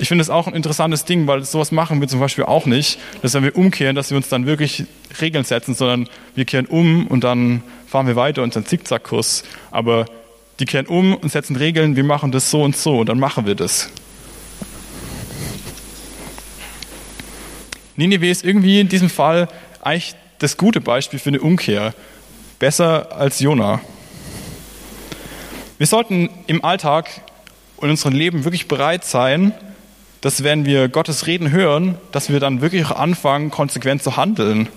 Ich 0.00 0.06
finde 0.06 0.22
es 0.22 0.30
auch 0.30 0.46
ein 0.46 0.54
interessantes 0.54 1.04
Ding, 1.04 1.26
weil 1.26 1.44
sowas 1.44 1.72
machen 1.72 2.00
wir 2.00 2.06
zum 2.06 2.20
Beispiel 2.20 2.44
auch 2.44 2.66
nicht, 2.66 3.00
dass 3.20 3.34
wenn 3.34 3.42
wir 3.42 3.56
umkehren, 3.56 3.96
dass 3.96 4.10
wir 4.10 4.16
uns 4.16 4.28
dann 4.28 4.46
wirklich 4.46 4.84
Regeln 5.20 5.44
setzen, 5.44 5.74
sondern 5.74 6.08
wir 6.36 6.44
kehren 6.44 6.66
um 6.66 7.08
und 7.08 7.24
dann 7.24 7.62
fahren 7.88 8.06
wir 8.06 8.14
weiter 8.14 8.44
unseren 8.44 8.64
Zickzackkurs. 8.64 9.42
Aber 9.72 10.06
die 10.60 10.66
kehren 10.66 10.86
um 10.86 11.16
und 11.16 11.32
setzen 11.32 11.56
Regeln, 11.56 11.96
wir 11.96 12.04
machen 12.04 12.30
das 12.30 12.48
so 12.48 12.62
und 12.62 12.76
so 12.76 13.00
und 13.00 13.08
dann 13.08 13.18
machen 13.18 13.44
wir 13.44 13.56
das. 13.56 13.90
Ninive 17.96 18.28
ist 18.28 18.44
irgendwie 18.44 18.78
in 18.78 18.88
diesem 18.88 19.10
Fall 19.10 19.48
eigentlich 19.80 20.14
das 20.38 20.56
gute 20.56 20.80
Beispiel 20.80 21.18
für 21.18 21.30
eine 21.30 21.40
Umkehr. 21.40 21.92
Besser 22.60 23.16
als 23.16 23.40
Jona. 23.40 23.80
Wir 25.78 25.86
sollten 25.88 26.30
im 26.46 26.64
Alltag 26.64 27.08
und 27.76 27.86
in 27.86 27.90
unserem 27.90 28.14
Leben 28.14 28.44
wirklich 28.44 28.68
bereit 28.68 29.04
sein, 29.04 29.52
dass 30.20 30.42
wenn 30.42 30.64
wir 30.64 30.88
Gottes 30.88 31.26
Reden 31.26 31.50
hören, 31.50 31.96
dass 32.12 32.28
wir 32.28 32.40
dann 32.40 32.60
wirklich 32.60 32.84
auch 32.86 32.98
anfangen, 32.98 33.50
konsequent 33.50 34.02
zu 34.02 34.16
handeln. 34.16 34.68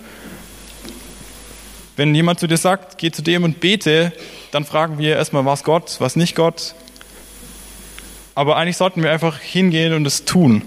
Wenn 1.96 2.14
jemand 2.14 2.40
zu 2.40 2.46
dir 2.46 2.56
sagt, 2.56 2.98
geh 2.98 3.10
zu 3.10 3.22
dem 3.22 3.44
und 3.44 3.60
bete, 3.60 4.12
dann 4.50 4.64
fragen 4.64 4.98
wir 4.98 5.16
erstmal, 5.16 5.44
was 5.44 5.64
Gott, 5.64 5.96
was 5.98 6.16
nicht 6.16 6.36
Gott. 6.36 6.74
Aber 8.34 8.56
eigentlich 8.56 8.76
sollten 8.76 9.02
wir 9.02 9.10
einfach 9.10 9.38
hingehen 9.38 9.92
und 9.92 10.06
es 10.06 10.24
tun. 10.24 10.62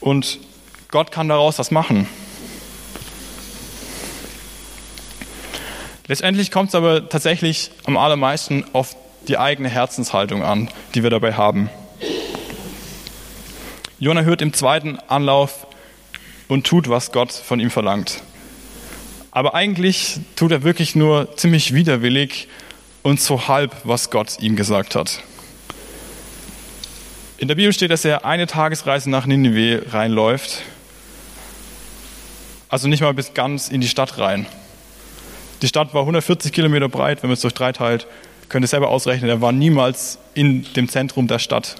Und 0.00 0.38
Gott 0.90 1.10
kann 1.10 1.28
daraus 1.28 1.58
was 1.58 1.70
machen. 1.70 2.08
Letztendlich 6.06 6.50
kommt 6.50 6.68
es 6.68 6.74
aber 6.74 7.08
tatsächlich 7.08 7.70
am 7.84 7.96
allermeisten 7.96 8.64
auf 8.72 8.96
die 9.28 9.38
eigene 9.38 9.68
Herzenshaltung 9.68 10.42
an, 10.42 10.68
die 10.94 11.02
wir 11.02 11.10
dabei 11.10 11.34
haben. 11.34 11.70
Jona 14.02 14.22
hört 14.22 14.42
im 14.42 14.52
zweiten 14.52 14.98
Anlauf 15.06 15.64
und 16.48 16.66
tut, 16.66 16.88
was 16.88 17.12
Gott 17.12 17.30
von 17.30 17.60
ihm 17.60 17.70
verlangt. 17.70 18.20
Aber 19.30 19.54
eigentlich 19.54 20.18
tut 20.34 20.50
er 20.50 20.64
wirklich 20.64 20.96
nur 20.96 21.36
ziemlich 21.36 21.72
widerwillig 21.72 22.48
und 23.04 23.20
so 23.20 23.46
halb, 23.46 23.76
was 23.84 24.10
Gott 24.10 24.40
ihm 24.40 24.56
gesagt 24.56 24.96
hat. 24.96 25.22
In 27.38 27.46
der 27.46 27.54
Bibel 27.54 27.72
steht, 27.72 27.92
dass 27.92 28.04
er 28.04 28.24
eine 28.24 28.48
Tagesreise 28.48 29.08
nach 29.08 29.26
Ninive 29.26 29.84
reinläuft. 29.92 30.62
Also 32.68 32.88
nicht 32.88 33.02
mal 33.02 33.14
bis 33.14 33.34
ganz 33.34 33.68
in 33.68 33.80
die 33.80 33.88
Stadt 33.88 34.18
rein. 34.18 34.46
Die 35.62 35.68
Stadt 35.68 35.94
war 35.94 36.00
140 36.00 36.52
Kilometer 36.52 36.88
breit, 36.88 37.22
wenn 37.22 37.30
man 37.30 37.34
es 37.34 37.42
durch 37.42 37.54
drei 37.54 37.70
teilt. 37.70 38.08
Könnt 38.48 38.64
ihr 38.64 38.68
selber 38.68 38.88
ausrechnen, 38.88 39.30
er 39.30 39.40
war 39.40 39.52
niemals 39.52 40.18
in 40.34 40.66
dem 40.74 40.88
Zentrum 40.88 41.28
der 41.28 41.38
Stadt. 41.38 41.76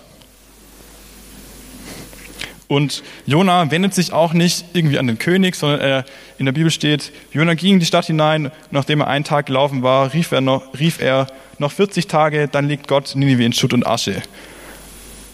Und 2.73 3.03
Jona 3.27 3.71
wendet 3.71 3.93
sich 3.93 4.15
auch 4.15 4.33
nicht 4.33 4.65
irgendwie 4.73 4.99
an 4.99 5.07
den 5.07 5.19
König, 5.19 5.57
sondern 5.57 5.81
er, 5.81 6.05
in 6.39 6.47
der 6.47 6.53
Bibel 6.53 6.71
steht, 6.71 7.13
Jona 7.31 7.53
ging 7.53 7.75
in 7.75 7.81
die 7.81 7.85
Stadt 7.85 8.07
hinein, 8.07 8.51
nachdem 8.71 9.03
er 9.03 9.09
einen 9.09 9.27
Tag 9.27 9.45
gelaufen 9.45 9.83
war, 9.83 10.15
rief 10.15 10.33
er 10.33 10.41
noch, 10.41 10.73
rief 10.81 10.99
er, 10.99 11.27
noch 11.59 11.71
40 11.71 12.07
Tage, 12.07 12.49
dann 12.49 12.67
liegt 12.69 12.89
Gott 12.89 13.15
Ninive 13.15 13.45
in 13.45 13.53
Schutt 13.53 13.75
und 13.75 13.87
Asche. 13.87 14.23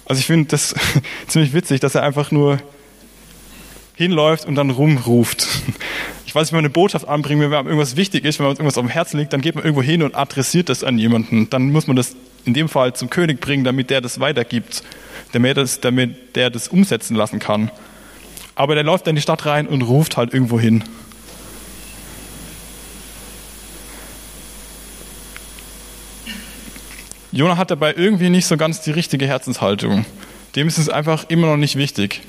Also 0.04 0.18
ich 0.18 0.26
finde 0.26 0.48
das 0.48 0.74
ziemlich 1.28 1.52
witzig, 1.52 1.78
dass 1.78 1.94
er 1.94 2.02
einfach 2.02 2.32
nur 2.32 2.58
hinläuft 3.94 4.44
und 4.44 4.56
dann 4.56 4.70
rumruft. 4.70 5.46
Ich 6.26 6.34
weiß, 6.34 6.50
wenn 6.50 6.56
man 6.56 6.64
eine 6.64 6.70
Botschaft 6.70 7.06
anbringt, 7.06 7.40
wenn 7.40 7.54
einem 7.54 7.68
irgendwas 7.68 7.94
wichtig 7.94 8.24
ist, 8.24 8.40
wenn 8.40 8.46
man 8.46 8.56
irgendwas 8.56 8.78
auf 8.78 8.84
dem 8.84 8.90
Herzen 8.90 9.16
liegt, 9.16 9.32
dann 9.32 9.42
geht 9.42 9.54
man 9.54 9.62
irgendwo 9.62 9.82
hin 9.82 10.02
und 10.02 10.16
adressiert 10.16 10.70
das 10.70 10.82
an 10.82 10.98
jemanden. 10.98 11.48
Dann 11.50 11.70
muss 11.70 11.86
man 11.86 11.94
das 11.94 12.16
in 12.44 12.52
dem 12.52 12.68
Fall 12.68 12.94
zum 12.94 13.10
König 13.10 13.40
bringen, 13.40 13.62
damit 13.62 13.90
der 13.90 14.00
das 14.00 14.18
weitergibt 14.18 14.82
damit, 15.32 15.56
das, 15.56 15.80
damit 15.80 16.36
der 16.36 16.50
das 16.50 16.68
umsetzen 16.68 17.14
lassen 17.16 17.38
kann. 17.38 17.70
Aber 18.54 18.74
der 18.74 18.84
läuft 18.84 19.06
dann 19.06 19.12
in 19.12 19.16
die 19.16 19.22
Stadt 19.22 19.46
rein 19.46 19.66
und 19.66 19.82
ruft 19.82 20.16
halt 20.16 20.34
irgendwo 20.34 20.58
hin. 20.58 20.84
Jonah 27.30 27.56
hat 27.56 27.70
dabei 27.70 27.94
irgendwie 27.94 28.30
nicht 28.30 28.46
so 28.46 28.56
ganz 28.56 28.80
die 28.80 28.90
richtige 28.90 29.26
Herzenshaltung. 29.26 30.06
Dem 30.56 30.66
ist 30.66 30.78
es 30.78 30.88
einfach 30.88 31.26
immer 31.28 31.46
noch 31.46 31.56
nicht 31.56 31.76
wichtig. 31.76 32.22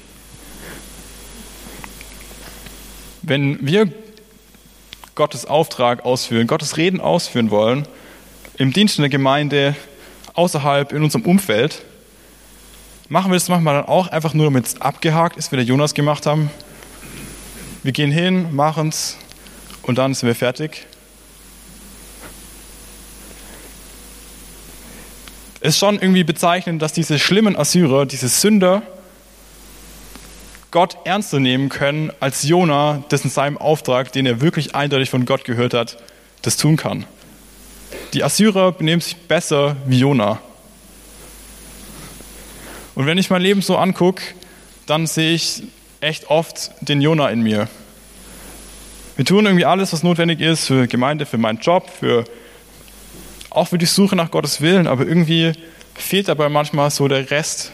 Wenn 3.21 3.65
wir 3.65 3.91
Gottes 5.15 5.45
Auftrag 5.45 6.05
ausführen, 6.05 6.47
Gottes 6.47 6.77
Reden 6.77 7.01
ausführen 7.01 7.49
wollen, 7.49 7.87
im 8.57 8.73
Dienst 8.73 8.97
in 8.97 9.03
der 9.03 9.09
Gemeinde, 9.09 9.75
außerhalb, 10.33 10.91
in 10.91 11.03
unserem 11.03 11.25
Umfeld, 11.25 11.81
Machen 13.11 13.31
wir 13.31 13.37
das 13.37 13.49
manchmal 13.49 13.73
dann 13.73 13.85
auch 13.85 14.07
einfach 14.09 14.35
nur, 14.35 14.45
damit 14.45 14.67
es 14.67 14.81
abgehakt 14.81 15.35
ist, 15.35 15.51
wie 15.51 15.55
der 15.55 15.65
Jonas 15.65 15.95
gemacht 15.95 16.27
haben? 16.27 16.51
Wir 17.81 17.91
gehen 17.91 18.11
hin, 18.11 18.53
machen 18.53 18.89
es 18.89 19.17
und 19.81 19.97
dann 19.97 20.13
sind 20.13 20.27
wir 20.27 20.35
fertig. 20.35 20.85
Es 25.59 25.69
ist 25.69 25.79
schon 25.79 25.95
irgendwie 25.95 26.23
bezeichnend, 26.23 26.83
dass 26.83 26.93
diese 26.93 27.17
schlimmen 27.17 27.57
Assyrer, 27.57 28.05
diese 28.05 28.29
Sünder, 28.29 28.83
Gott 30.69 30.95
ernster 31.03 31.39
nehmen 31.39 31.69
können, 31.69 32.11
als 32.19 32.43
Jona, 32.43 33.03
dessen 33.09 33.31
seinem 33.31 33.57
Auftrag, 33.57 34.11
den 34.11 34.27
er 34.27 34.39
wirklich 34.39 34.75
eindeutig 34.75 35.09
von 35.09 35.25
Gott 35.25 35.45
gehört 35.45 35.73
hat, 35.73 35.97
das 36.43 36.57
tun 36.57 36.77
kann. 36.77 37.05
Die 38.13 38.23
Assyrer 38.23 38.71
benehmen 38.71 39.01
sich 39.01 39.17
besser 39.17 39.77
wie 39.87 39.97
Jona. 39.97 40.39
Und 42.99 43.05
wenn 43.05 43.17
ich 43.17 43.29
mein 43.29 43.41
Leben 43.41 43.61
so 43.61 43.77
angucke, 43.77 44.21
dann 44.85 45.07
sehe 45.07 45.31
ich 45.31 45.63
echt 46.01 46.29
oft 46.29 46.71
den 46.81 46.99
Jona 46.99 47.29
in 47.29 47.39
mir. 47.39 47.69
Wir 49.15 49.23
tun 49.23 49.45
irgendwie 49.45 49.63
alles, 49.63 49.93
was 49.93 50.03
notwendig 50.03 50.41
ist 50.41 50.65
für 50.65 50.85
Gemeinde, 50.85 51.25
für 51.25 51.37
meinen 51.37 51.59
Job, 51.59 51.89
für 51.89 52.25
auch 53.51 53.69
für 53.69 53.77
die 53.77 53.85
Suche 53.85 54.17
nach 54.17 54.31
Gottes 54.31 54.59
Willen, 54.59 54.85
aber 54.85 55.07
irgendwie 55.07 55.53
fehlt 55.95 56.27
dabei 56.27 56.49
manchmal 56.49 56.91
so 56.91 57.07
der 57.07 57.31
Rest, 57.31 57.71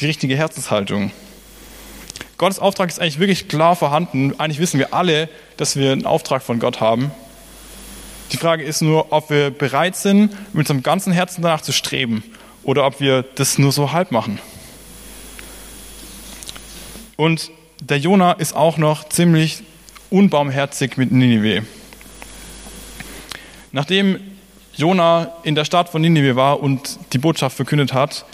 die 0.00 0.04
richtige 0.04 0.36
Herzenshaltung. 0.36 1.12
Gottes 2.36 2.58
Auftrag 2.58 2.90
ist 2.90 3.00
eigentlich 3.00 3.20
wirklich 3.20 3.48
klar 3.48 3.74
vorhanden. 3.74 4.34
Eigentlich 4.38 4.58
wissen 4.58 4.78
wir 4.78 4.92
alle, 4.92 5.30
dass 5.56 5.76
wir 5.76 5.92
einen 5.92 6.04
Auftrag 6.04 6.42
von 6.42 6.58
Gott 6.58 6.82
haben. 6.82 7.10
Die 8.32 8.36
Frage 8.36 8.64
ist 8.64 8.82
nur, 8.82 9.12
ob 9.14 9.30
wir 9.30 9.50
bereit 9.50 9.96
sind, 9.96 10.30
mit 10.52 10.68
unserem 10.68 10.82
ganzen 10.82 11.10
Herzen 11.14 11.40
danach 11.40 11.62
zu 11.62 11.72
streben 11.72 12.22
oder 12.62 12.86
ob 12.86 13.00
wir 13.00 13.22
das 13.34 13.58
nur 13.58 13.72
so 13.72 13.92
halb 13.92 14.12
machen. 14.12 14.38
Und 17.16 17.50
der 17.80 17.98
Jona 17.98 18.32
ist 18.32 18.54
auch 18.54 18.76
noch 18.76 19.08
ziemlich 19.08 19.62
unbarmherzig 20.10 20.96
mit 20.96 21.12
Ninive. 21.12 21.64
Nachdem 23.72 24.18
Jona 24.74 25.32
in 25.42 25.54
der 25.54 25.64
Stadt 25.64 25.88
von 25.88 26.02
Ninive 26.02 26.36
war 26.36 26.60
und 26.60 26.98
die 27.12 27.18
Botschaft 27.18 27.56
verkündet 27.56 27.92
hat, 27.92 28.24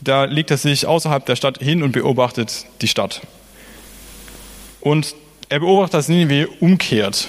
da 0.00 0.24
legt 0.24 0.50
er 0.50 0.58
sich 0.58 0.86
außerhalb 0.86 1.24
der 1.24 1.36
Stadt 1.36 1.58
hin 1.58 1.82
und 1.82 1.92
beobachtet 1.92 2.66
die 2.80 2.88
Stadt. 2.88 3.22
Und 4.80 5.14
er 5.48 5.60
beobachtet, 5.60 5.94
dass 5.94 6.08
Ninive 6.08 6.48
umkehrt. 6.60 7.28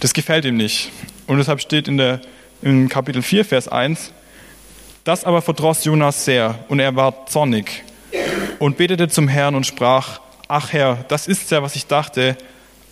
Das 0.00 0.14
gefällt 0.14 0.44
ihm 0.44 0.56
nicht. 0.56 0.90
Und 1.26 1.38
deshalb 1.38 1.60
steht 1.60 1.86
in, 1.86 1.96
der, 1.96 2.20
in 2.62 2.88
Kapitel 2.88 3.22
4, 3.22 3.44
Vers 3.44 3.68
1, 3.68 4.12
das 5.10 5.24
aber 5.24 5.42
verdross 5.42 5.84
Jonas 5.84 6.24
sehr 6.24 6.56
und 6.68 6.78
er 6.78 6.94
war 6.94 7.26
zornig 7.26 7.82
und 8.60 8.76
betete 8.76 9.08
zum 9.08 9.26
Herrn 9.26 9.56
und 9.56 9.66
sprach, 9.66 10.20
ach 10.46 10.72
Herr, 10.72 11.04
das 11.08 11.26
ist 11.26 11.50
ja, 11.50 11.64
was 11.64 11.74
ich 11.74 11.88
dachte, 11.88 12.36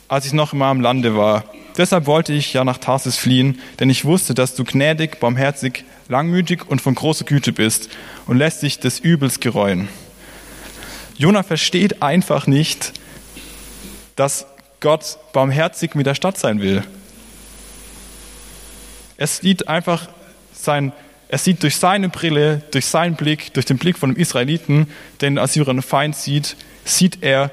als 0.08 0.26
ich 0.26 0.32
noch 0.32 0.52
in 0.52 0.58
meinem 0.58 0.80
Lande 0.80 1.16
war. 1.16 1.44
Deshalb 1.76 2.06
wollte 2.06 2.32
ich 2.32 2.52
ja 2.52 2.64
nach 2.64 2.78
Tarsis 2.78 3.16
fliehen, 3.16 3.60
denn 3.78 3.88
ich 3.88 4.04
wusste, 4.04 4.34
dass 4.34 4.56
du 4.56 4.64
gnädig, 4.64 5.20
barmherzig, 5.20 5.84
langmütig 6.08 6.68
und 6.68 6.80
von 6.80 6.96
großer 6.96 7.24
Güte 7.24 7.52
bist 7.52 7.88
und 8.26 8.36
lässt 8.36 8.64
dich 8.64 8.80
des 8.80 8.98
Übels 8.98 9.38
gereuen. 9.38 9.88
Jonah 11.18 11.44
versteht 11.44 12.02
einfach 12.02 12.48
nicht, 12.48 12.94
dass 14.16 14.44
Gott 14.80 15.18
barmherzig 15.32 15.94
mit 15.94 16.06
der 16.06 16.16
Stadt 16.16 16.36
sein 16.36 16.60
will. 16.60 16.82
Er 19.18 19.28
sieht 19.28 19.68
einfach 19.68 20.08
sein, 20.52 20.92
er 21.28 21.38
sieht 21.38 21.62
durch 21.62 21.76
seine 21.76 22.08
Brille, 22.08 22.62
durch 22.70 22.86
seinen 22.86 23.14
Blick, 23.14 23.52
durch 23.52 23.66
den 23.66 23.76
Blick 23.76 23.98
von 23.98 24.14
dem 24.14 24.20
Israeliten, 24.20 24.90
den 25.20 25.38
Assyrern 25.38 25.82
Feind 25.82 26.16
sieht, 26.16 26.56
sieht 26.84 27.22
er 27.22 27.50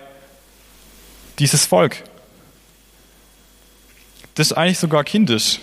dieses 1.39 1.65
Volk. 1.65 2.03
Das 4.35 4.47
ist 4.47 4.53
eigentlich 4.53 4.79
sogar 4.79 5.03
kindisch. 5.03 5.59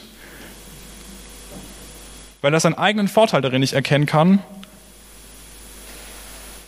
Weil 2.42 2.52
er 2.52 2.60
seinen 2.60 2.74
eigenen 2.74 3.08
Vorteil 3.08 3.40
darin 3.40 3.60
nicht 3.60 3.72
erkennen 3.72 4.04
kann, 4.04 4.40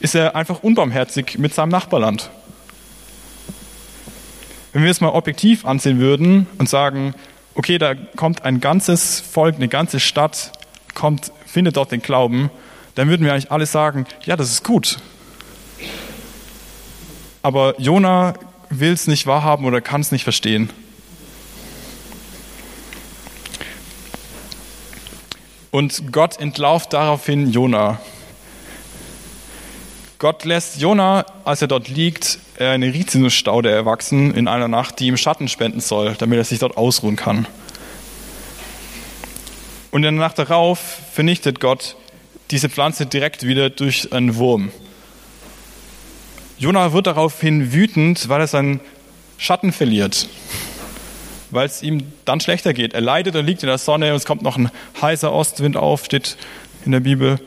ist 0.00 0.14
er 0.14 0.37
einfach 0.37 0.62
unbarmherzig 0.62 1.38
mit 1.38 1.54
seinem 1.54 1.70
Nachbarland. 1.70 2.30
Wenn 4.72 4.83
wir 4.83 4.90
es 4.90 5.00
mal 5.00 5.11
objektiv 5.11 5.66
ansehen 5.66 5.98
würden 5.98 6.46
und 6.59 6.68
sagen, 6.68 7.14
okay, 7.54 7.78
da 7.78 7.94
kommt 7.94 8.44
ein 8.44 8.61
ganzes 8.61 9.20
Volk, 9.20 9.57
eine 9.57 9.68
ganze 9.68 10.00
Stadt, 10.00 10.52
kommt, 10.94 11.33
findet 11.46 11.76
dort 11.76 11.92
den 11.92 12.02
Glauben, 12.02 12.50
dann 12.94 13.09
würden 13.09 13.24
wir 13.24 13.33
eigentlich 13.33 13.50
alle 13.50 13.66
sagen, 13.66 14.07
ja, 14.24 14.37
das 14.37 14.50
ist 14.50 14.64
gut. 14.64 14.98
Aber 17.42 17.78
Jona 17.80 18.35
will 18.70 18.92
es 18.92 19.07
nicht 19.07 19.26
wahrhaben 19.26 19.66
oder 19.66 19.80
kann 19.80 20.00
es 20.00 20.12
nicht 20.12 20.24
verstehen. 20.24 20.70
Und 25.70 26.12
Gott 26.12 26.38
entlauft 26.38 26.92
daraufhin 26.92 27.50
Jona. 27.50 27.98
Gott 30.18 30.44
lässt 30.44 30.80
Jona, 30.80 31.26
als 31.44 31.61
er 31.61 31.68
dort 31.68 31.88
liegt, 31.88 32.38
eine 32.59 32.94
Rizinusstaude 32.94 33.70
erwachsen 33.70 34.33
in 34.35 34.46
einer 34.46 34.68
Nacht, 34.68 35.00
die 35.00 35.09
ihm 35.09 35.16
Schatten 35.16 35.48
spenden 35.48 35.80
soll, 35.80 36.14
damit 36.16 36.38
er 36.38 36.44
sich 36.44 36.61
dort 36.61 36.76
ausruhen 36.76 37.16
kann. 37.16 37.46
Und 39.94 40.02
in 40.02 40.16
der 40.16 40.26
Nacht 40.26 40.40
darauf 40.40 40.80
vernichtet 41.12 41.61
Gott 41.61 41.94
diese 42.50 42.68
Pflanze 42.68 43.07
direkt 43.07 43.46
wieder 43.46 43.70
durch 43.70 44.12
einen 44.12 44.35
Wurm. 44.35 44.72
Jona 46.59 46.92
wird 46.92 47.07
daraufhin 47.07 47.72
wütend, 47.72 48.28
weil 48.28 48.40
er 48.40 48.48
seinen 48.48 48.80
Schatten 49.38 49.70
verliert 49.70 50.28
weil 51.50 51.66
es 51.66 51.85
ihm 51.85 52.12
dann 52.24 52.40
schlechter 52.40 52.74
geht. 52.74 52.94
Er 52.94 53.00
leidet, 53.00 53.37
er 53.37 53.42
liegt 53.42 53.62
in 53.62 53.68
der 53.68 53.78
Sonne 53.78 54.11
und 54.11 54.16
es 54.16 54.24
kommt 54.24 54.42
noch 54.42 54.57
ein 54.57 54.72
heißer 55.00 55.33
Ostwind 55.33 55.76
auf, 55.76 56.04
steht 56.04 56.37
in 56.85 56.90
der 56.90 56.98
Bibel. 56.98 57.38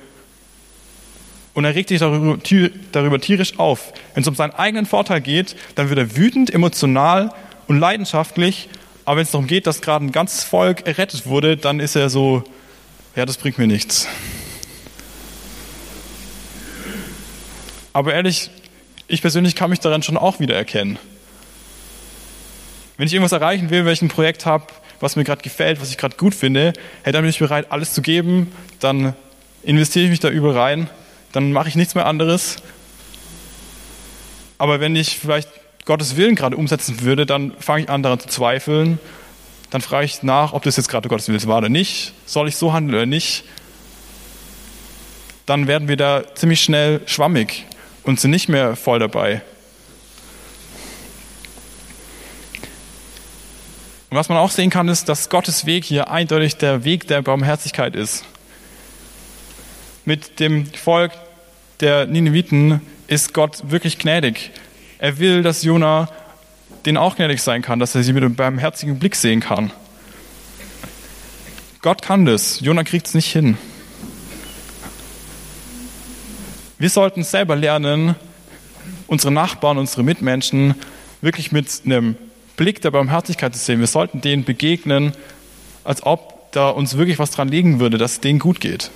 Und 1.54 1.66
er 1.66 1.76
regt 1.76 1.90
sich 1.90 2.00
darüber 2.00 3.20
tierisch 3.20 3.60
auf. 3.60 3.92
Wenn 4.14 4.22
es 4.22 4.28
um 4.30 4.36
seinen 4.36 4.54
eigenen 4.54 4.86
Vorteil 4.86 5.20
geht, 5.20 5.58
dann 5.76 5.90
wird 5.90 6.00
er 6.00 6.16
wütend, 6.16 6.54
emotional 6.54 7.34
und 7.68 7.80
leidenschaftlich. 7.80 8.70
Aber 9.08 9.15
wenn 9.15 9.24
es 9.24 9.32
darum 9.32 9.48
geht, 9.48 9.67
dass 9.67 9.80
gerade 9.80 10.04
ein 10.04 10.12
ganzes 10.12 10.43
Volk 10.43 10.86
errettet 10.86 11.28
wurde, 11.28 11.56
dann 11.56 11.80
ist 11.80 11.96
er 11.96 12.10
so, 12.10 12.43
ja, 13.15 13.26
das 13.26 13.38
bringt 13.38 13.58
mir 13.58 13.65
nichts. 13.65 14.06
Aber 17.93 18.13
ehrlich, 18.13 18.50
ich 19.08 19.22
persönlich 19.22 19.56
kann 19.56 19.70
mich 19.70 19.80
daran 19.80 20.04
schon 20.04 20.17
auch 20.17 20.41
wieder 20.41 20.58
erkennen. 20.58 21.00
Wenn 22.98 23.08
ich 23.08 23.13
irgendwas 23.13 23.32
erreichen 23.32 23.70
will, 23.70 23.86
wenn 23.86 23.93
ich 23.93 24.02
ein 24.02 24.10
Projekt 24.10 24.46
habe, 24.46 24.65
was 25.00 25.15
mir 25.15 25.24
gerade 25.24 25.41
gefällt, 25.41 25.80
was 25.80 25.89
ich 25.89 25.98
gerade 25.98 26.17
gut 26.17 26.36
finde, 26.36 26.74
hey, 27.04 27.13
dann 27.13 27.22
bin 27.22 27.30
ich 27.30 27.39
bereit, 27.39 27.72
alles 27.72 27.93
zu 27.93 28.02
geben, 28.02 28.52
dann 28.82 29.15
investiere 29.63 30.04
ich 30.04 30.12
mich 30.12 30.20
da 30.20 30.30
über 30.30 30.54
rein, 30.54 30.89
dann 31.32 31.54
mache 31.54 31.70
ich 31.70 31.76
nichts 31.76 31.96
mehr 31.96 32.08
anderes. 32.08 32.58
Aber 34.58 34.82
wenn 34.82 34.98
ich 34.98 35.17
vielleicht 35.17 35.48
Gottes 35.88 36.17
Willen 36.17 36.36
gerade 36.36 36.58
umsetzen 36.58 37.02
würde, 37.02 37.26
dann 37.26 37.54
fange 37.60 37.84
ich 37.84 37.89
an 37.89 38.04
daran 38.04 38.19
zu 38.19 38.28
zweifeln. 38.28 39.00
Dann 39.69 39.82
frage 39.82 40.06
ich 40.06 40.21
nach, 40.21 40.52
ob 40.52 40.63
das 40.63 40.76
jetzt 40.76 40.89
gerade 40.89 41.08
Gottes 41.08 41.30
Willen 41.30 41.43
war 41.47 41.60
oder 41.60 41.69
nicht. 41.69 42.13
Soll 42.26 42.50
ich 42.50 42.58
so 42.58 42.73
handeln 42.73 42.93
oder 42.93 43.06
nicht? 43.06 43.45
Dann 45.45 45.67
werden 45.67 45.88
wir 45.88 45.95
da 45.95 46.23
ziemlich 46.36 46.62
schnell 46.62 47.02
schwammig 47.06 47.65
und 48.04 48.19
sind 48.19 48.32
nicht 48.32 48.50
mehr 48.50 48.76
voll 48.76 49.00
dabei. 49.00 49.41
Und 54.10 54.17
was 54.17 54.28
man 54.28 54.38
auch 54.38 54.52
sehen 54.52 54.69
kann, 54.69 54.89
ist, 54.89 55.08
dass 55.08 55.30
Gottes 55.30 55.65
Weg 55.65 55.86
hier 55.86 56.10
eindeutig 56.12 56.58
der 56.58 56.84
Weg 56.84 57.08
der 57.08 57.21
Barmherzigkeit 57.21 57.95
ist. 57.95 58.26
Mit 60.04 60.41
dem 60.41 60.65
Volk 60.65 61.13
der 61.80 62.08
Nineviten 62.08 62.82
ist 63.08 63.34
Gott 63.34 63.69
wirklich 63.69 64.00
gnädig. 64.00 64.52
Er 65.00 65.20
will, 65.20 65.44
dass 65.44 65.64
Jona 65.64 66.10
den 66.86 66.98
auch 66.98 67.16
gnädig 67.16 67.42
sein 67.42 67.62
kann, 67.62 67.80
dass 67.80 67.96
er 67.96 68.04
sie 68.04 68.14
mit 68.14 68.24
einem 68.24 68.36
barmherzigen 68.36 68.98
Blick 68.98 69.16
sehen 69.16 69.42
kann. 69.42 69.72
Gott 71.82 72.02
kann 72.02 72.26
das. 72.26 72.60
Jona 72.62 72.84
kriegt 72.84 73.08
es 73.08 73.14
nicht 73.14 73.32
hin. 73.32 73.58
Wir 76.80 76.90
sollten 76.90 77.24
selber 77.24 77.56
lernen, 77.56 78.16
unsere 79.08 79.32
Nachbarn, 79.32 79.78
unsere 79.78 80.04
Mitmenschen 80.04 80.76
wirklich 81.22 81.52
mit 81.52 81.82
einem 81.86 82.16
Blick 82.56 82.82
der 82.82 82.92
Barmherzigkeit 82.92 83.56
zu 83.56 83.60
sehen. 83.60 83.80
Wir 83.80 83.88
sollten 83.88 84.22
denen 84.22 84.44
begegnen, 84.44 85.14
als 85.84 86.04
ob 86.04 86.52
da 86.52 86.70
uns 86.70 86.98
wirklich 86.98 87.20
was 87.20 87.32
dran 87.32 87.48
liegen 87.48 87.80
würde, 87.80 87.98
dass 87.98 88.14
es 88.14 88.22
denen 88.22 88.40
gut 88.40 88.60
geht. 88.60 88.92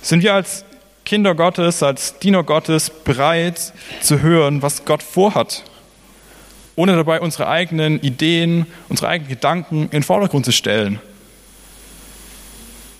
Sind 0.00 0.22
wir 0.22 0.34
als 0.34 0.64
Kinder 1.04 1.34
Gottes, 1.34 1.82
als 1.82 2.18
Diener 2.18 2.44
Gottes 2.44 2.90
bereit 2.90 3.72
zu 4.00 4.20
hören, 4.20 4.62
was 4.62 4.84
Gott 4.84 5.02
vorhat, 5.02 5.64
ohne 6.76 6.94
dabei 6.94 7.20
unsere 7.20 7.48
eigenen 7.48 8.00
Ideen, 8.00 8.66
unsere 8.88 9.08
eigenen 9.08 9.28
Gedanken 9.28 9.82
in 9.84 9.90
den 9.90 10.02
Vordergrund 10.02 10.44
zu 10.44 10.52
stellen? 10.52 11.00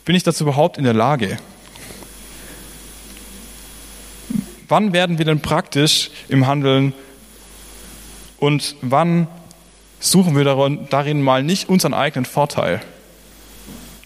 Bin 0.04 0.16
ich 0.16 0.24
dazu 0.24 0.44
überhaupt 0.44 0.78
in 0.78 0.84
der 0.84 0.94
Lage? 0.94 1.38
Wann 4.68 4.92
werden 4.92 5.18
wir 5.18 5.24
denn 5.24 5.40
praktisch 5.40 6.10
im 6.28 6.46
Handeln 6.46 6.94
und 8.38 8.74
wann 8.80 9.28
suchen 10.00 10.36
wir 10.36 10.44
darin 10.44 11.22
mal 11.22 11.42
nicht 11.42 11.68
unseren 11.68 11.94
eigenen 11.94 12.24
Vorteil? 12.24 12.82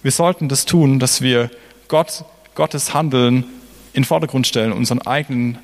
Wir 0.03 0.13
sollten 0.13 0.49
das 0.49 0.67
tun, 0.67 0.99
dass 0.99 1.23
wir 1.23 1.51
Gott, 1.89 2.25
Gottes 2.55 2.93
Handeln 2.93 3.45
in 3.97 4.03
den 4.03 4.05
Vordergrund 4.05 4.47
stellen, 4.47 4.73
unseren 4.73 5.01
eigenen 5.01 5.59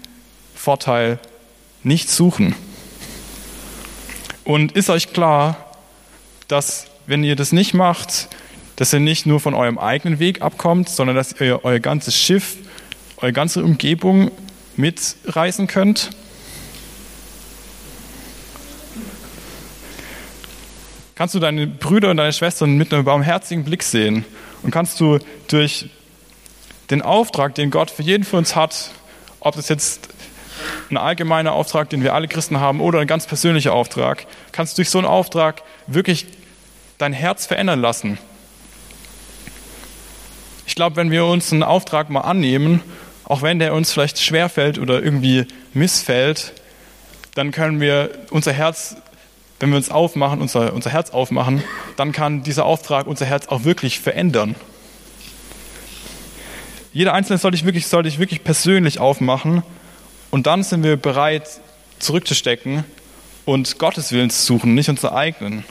Vorteil 0.54 1.18
nicht 1.82 2.08
suchen. 2.08 2.54
Und 4.42 4.72
ist 4.72 4.88
euch 4.88 5.12
klar, 5.12 5.76
dass 6.48 6.86
wenn 7.06 7.24
ihr 7.24 7.36
das 7.36 7.52
nicht 7.52 7.74
macht, 7.74 8.28
dass 8.76 8.90
ihr 8.94 9.00
nicht 9.00 9.26
nur 9.26 9.38
von 9.38 9.52
eurem 9.52 9.78
eigenen 9.78 10.18
Weg 10.18 10.40
abkommt, 10.40 10.88
sondern 10.88 11.14
dass 11.14 11.38
ihr 11.40 11.62
euer 11.62 11.78
ganzes 11.78 12.16
Schiff, 12.16 12.56
eure 13.18 13.34
ganze 13.34 13.62
Umgebung 13.62 14.30
mitreißen 14.76 15.66
könnt? 15.66 16.10
kannst 21.14 21.34
du 21.36 21.38
deine 21.38 21.68
Brüder 21.68 22.10
und 22.10 22.16
deine 22.16 22.32
Schwestern 22.32 22.76
mit 22.76 22.92
einem 22.92 23.04
barmherzigen 23.04 23.62
Blick 23.62 23.84
sehen 23.84 24.24
und 24.62 24.72
kannst 24.72 24.98
du 24.98 25.18
durch 25.46 25.88
den 26.92 27.02
Auftrag, 27.02 27.54
den 27.54 27.70
Gott 27.70 27.90
für 27.90 28.02
jeden 28.02 28.22
von 28.22 28.40
uns 28.40 28.54
hat, 28.54 28.90
ob 29.40 29.56
das 29.56 29.68
jetzt 29.68 30.08
ein 30.90 30.96
allgemeiner 30.96 31.52
Auftrag, 31.52 31.90
den 31.90 32.02
wir 32.02 32.14
alle 32.14 32.28
Christen 32.28 32.60
haben, 32.60 32.80
oder 32.80 33.00
ein 33.00 33.06
ganz 33.06 33.26
persönlicher 33.26 33.72
Auftrag, 33.72 34.26
kannst 34.52 34.74
du 34.74 34.82
durch 34.82 34.90
so 34.90 34.98
einen 34.98 35.06
Auftrag 35.06 35.62
wirklich 35.86 36.26
dein 36.98 37.12
Herz 37.12 37.46
verändern 37.46 37.80
lassen. 37.80 38.18
Ich 40.66 40.74
glaube, 40.74 40.96
wenn 40.96 41.10
wir 41.10 41.26
uns 41.26 41.52
einen 41.52 41.62
Auftrag 41.62 42.10
mal 42.10 42.20
annehmen, 42.20 42.80
auch 43.24 43.42
wenn 43.42 43.58
der 43.58 43.74
uns 43.74 43.92
vielleicht 43.92 44.20
schwerfällt 44.20 44.78
oder 44.78 45.02
irgendwie 45.02 45.46
missfällt, 45.72 46.52
dann 47.34 47.50
können 47.50 47.80
wir 47.80 48.10
unser 48.30 48.52
Herz, 48.52 48.96
wenn 49.58 49.70
wir 49.70 49.76
uns 49.76 49.90
aufmachen, 49.90 50.40
unser, 50.40 50.74
unser 50.74 50.90
Herz 50.90 51.10
aufmachen, 51.10 51.64
dann 51.96 52.12
kann 52.12 52.42
dieser 52.42 52.66
Auftrag 52.66 53.06
unser 53.06 53.24
Herz 53.24 53.48
auch 53.48 53.64
wirklich 53.64 54.00
verändern. 54.00 54.54
Jeder 56.92 57.14
Einzelne 57.14 57.38
sollte 57.38 57.56
ich 57.56 57.64
wirklich, 57.64 57.86
sollte 57.86 58.08
ich 58.08 58.18
wirklich 58.18 58.44
persönlich 58.44 59.00
aufmachen 59.00 59.62
und 60.30 60.46
dann 60.46 60.62
sind 60.62 60.82
wir 60.82 60.96
bereit, 60.96 61.48
zurückzustecken 61.98 62.84
und 63.46 63.78
Gottes 63.78 64.12
Willen 64.12 64.28
zu 64.28 64.44
suchen, 64.44 64.74
nicht 64.74 64.90
unser 64.90 65.14
eigenen. 65.14 65.64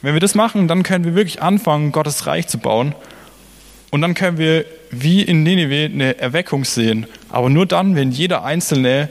Wenn 0.00 0.14
wir 0.14 0.20
das 0.20 0.34
machen, 0.34 0.68
dann 0.68 0.82
können 0.82 1.04
wir 1.04 1.14
wirklich 1.14 1.42
anfangen, 1.42 1.92
Gottes 1.92 2.26
Reich 2.26 2.46
zu 2.46 2.58
bauen. 2.58 2.94
Und 3.90 4.02
dann 4.02 4.14
können 4.14 4.38
wir 4.38 4.64
wie 4.90 5.22
in 5.22 5.42
Nineveh 5.42 5.86
eine 5.86 6.18
Erweckung 6.18 6.64
sehen. 6.64 7.06
Aber 7.28 7.50
nur 7.50 7.66
dann, 7.66 7.96
wenn 7.96 8.12
jeder 8.12 8.44
Einzelne 8.44 9.08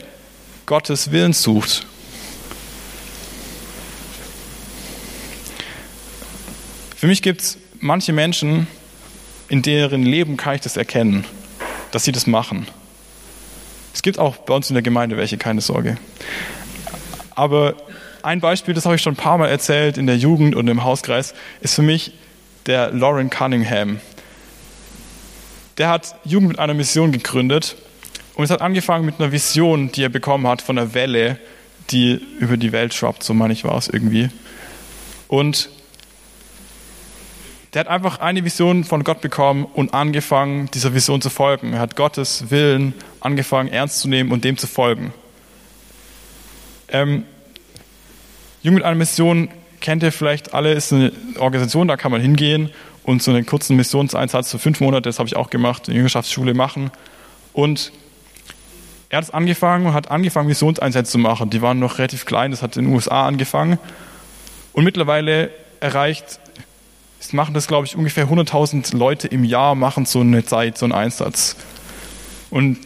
Gottes 0.64 1.10
Willen 1.10 1.32
sucht. 1.32 1.86
Für 6.96 7.06
mich 7.06 7.22
gibt 7.22 7.40
es 7.42 7.58
manche 7.78 8.12
Menschen, 8.12 8.66
in 9.48 9.62
deren 9.62 10.02
Leben 10.02 10.36
kann 10.36 10.54
ich 10.54 10.60
das 10.60 10.76
erkennen, 10.76 11.24
dass 11.90 12.04
sie 12.04 12.12
das 12.12 12.26
machen. 12.26 12.66
Es 13.94 14.02
gibt 14.02 14.18
auch 14.18 14.36
bei 14.36 14.54
uns 14.54 14.68
in 14.68 14.74
der 14.74 14.82
Gemeinde 14.82 15.16
welche, 15.16 15.38
keine 15.38 15.60
Sorge. 15.60 15.96
Aber 17.34 17.74
ein 18.22 18.40
Beispiel, 18.40 18.74
das 18.74 18.84
habe 18.84 18.96
ich 18.96 19.02
schon 19.02 19.14
ein 19.14 19.16
paar 19.16 19.38
Mal 19.38 19.48
erzählt 19.48 19.98
in 19.98 20.06
der 20.06 20.16
Jugend 20.16 20.54
und 20.54 20.68
im 20.68 20.84
Hauskreis, 20.84 21.34
ist 21.60 21.74
für 21.74 21.82
mich 21.82 22.12
der 22.66 22.90
Lauren 22.90 23.30
Cunningham. 23.30 24.00
Der 25.78 25.88
hat 25.88 26.16
Jugend 26.24 26.48
mit 26.48 26.58
einer 26.58 26.74
Mission 26.74 27.12
gegründet 27.12 27.76
und 28.34 28.44
es 28.44 28.50
hat 28.50 28.62
angefangen 28.62 29.06
mit 29.06 29.20
einer 29.20 29.32
Vision, 29.32 29.92
die 29.92 30.02
er 30.02 30.08
bekommen 30.08 30.46
hat 30.46 30.62
von 30.62 30.78
einer 30.78 30.92
Welle, 30.94 31.38
die 31.90 32.20
über 32.40 32.56
die 32.56 32.72
Welt 32.72 32.94
schwappt, 32.94 33.22
so 33.22 33.32
meine 33.32 33.52
ich 33.52 33.64
war 33.64 33.76
es 33.78 33.88
irgendwie. 33.88 34.28
Und 35.28 35.70
der 37.76 37.80
hat 37.80 37.88
einfach 37.88 38.20
eine 38.20 38.42
Vision 38.42 38.84
von 38.84 39.04
Gott 39.04 39.20
bekommen 39.20 39.66
und 39.66 39.92
angefangen, 39.92 40.70
dieser 40.72 40.94
Vision 40.94 41.20
zu 41.20 41.28
folgen. 41.28 41.74
Er 41.74 41.80
hat 41.80 41.94
Gottes 41.94 42.50
Willen 42.50 42.94
angefangen 43.20 43.70
ernst 43.70 44.00
zu 44.00 44.08
nehmen 44.08 44.32
und 44.32 44.44
dem 44.44 44.56
zu 44.56 44.66
folgen. 44.66 45.12
Ähm, 46.88 47.24
Jugend 48.62 48.76
mit 48.76 48.84
einer 48.84 48.96
Mission 48.96 49.50
kennt 49.82 50.02
ihr 50.02 50.10
vielleicht 50.10 50.54
alle, 50.54 50.72
ist 50.72 50.90
eine 50.90 51.12
Organisation, 51.38 51.86
da 51.86 51.98
kann 51.98 52.10
man 52.10 52.22
hingehen 52.22 52.70
und 53.02 53.22
so 53.22 53.30
einen 53.30 53.44
kurzen 53.44 53.76
Missionseinsatz 53.76 54.50
für 54.50 54.58
fünf 54.58 54.80
Monate, 54.80 55.10
das 55.10 55.18
habe 55.18 55.26
ich 55.26 55.36
auch 55.36 55.50
gemacht, 55.50 55.86
in 55.88 55.96
Jüngerschaftsschule 55.96 56.54
machen. 56.54 56.90
Und 57.52 57.92
er 59.10 59.18
hat 59.18 59.24
es 59.24 59.30
angefangen 59.32 59.84
und 59.84 59.92
hat 59.92 60.10
angefangen, 60.10 60.48
Missionseinsätze 60.48 61.12
zu 61.12 61.18
machen. 61.18 61.50
Die 61.50 61.60
waren 61.60 61.78
noch 61.78 61.98
relativ 61.98 62.24
klein, 62.24 62.52
das 62.52 62.62
hat 62.62 62.78
in 62.78 62.86
den 62.86 62.94
USA 62.94 63.26
angefangen. 63.26 63.78
Und 64.72 64.84
mittlerweile 64.84 65.50
erreicht 65.80 66.40
es 67.26 67.32
machen 67.32 67.54
das, 67.54 67.66
glaube 67.66 67.86
ich, 67.86 67.96
ungefähr 67.96 68.28
100.000 68.28 68.96
Leute 68.96 69.26
im 69.26 69.42
Jahr 69.42 69.74
machen 69.74 70.06
so 70.06 70.20
eine 70.20 70.44
Zeit, 70.44 70.78
so 70.78 70.86
einen 70.86 70.92
Einsatz. 70.92 71.56
Und 72.50 72.78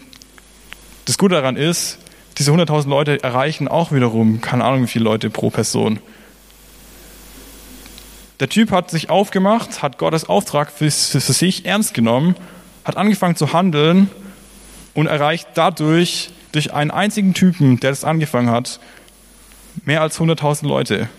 das 1.05 1.19
Gute 1.19 1.35
daran 1.35 1.57
ist, 1.57 1.99
diese 2.39 2.51
100.000 2.51 2.89
Leute 2.89 3.23
erreichen 3.23 3.69
auch 3.69 3.93
wiederum, 3.93 4.41
keine 4.41 4.65
Ahnung 4.65 4.85
wie 4.85 4.87
viele 4.87 5.05
Leute 5.05 5.29
pro 5.29 5.51
Person. 5.51 6.01
Der 8.41 8.49
Typ 8.49 8.71
hat 8.71 8.91
sich 8.91 9.11
aufgemacht, 9.11 9.83
hat 9.83 9.99
Gottes 9.99 10.27
Auftrag 10.27 10.73
für, 10.73 10.91
für, 10.91 11.21
für 11.21 11.33
sich 11.35 11.67
ernst 11.67 11.93
genommen, 11.93 12.35
hat 12.87 12.97
angefangen 12.97 13.37
zu 13.37 13.53
handeln 13.53 14.09
und 14.95 15.07
erreicht 15.07 15.49
dadurch, 15.53 16.31
durch 16.53 16.73
einen 16.73 16.91
einzigen 16.91 17.35
Typen, 17.35 17.79
der 17.79 17.91
das 17.91 18.05
angefangen 18.05 18.49
hat, 18.49 18.81
mehr 19.85 20.01
als 20.01 20.19
100.000 20.19 20.67
Leute. 20.67 21.11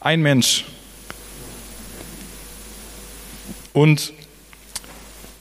Ein 0.00 0.20
Mensch. 0.20 0.66
Und 3.72 4.12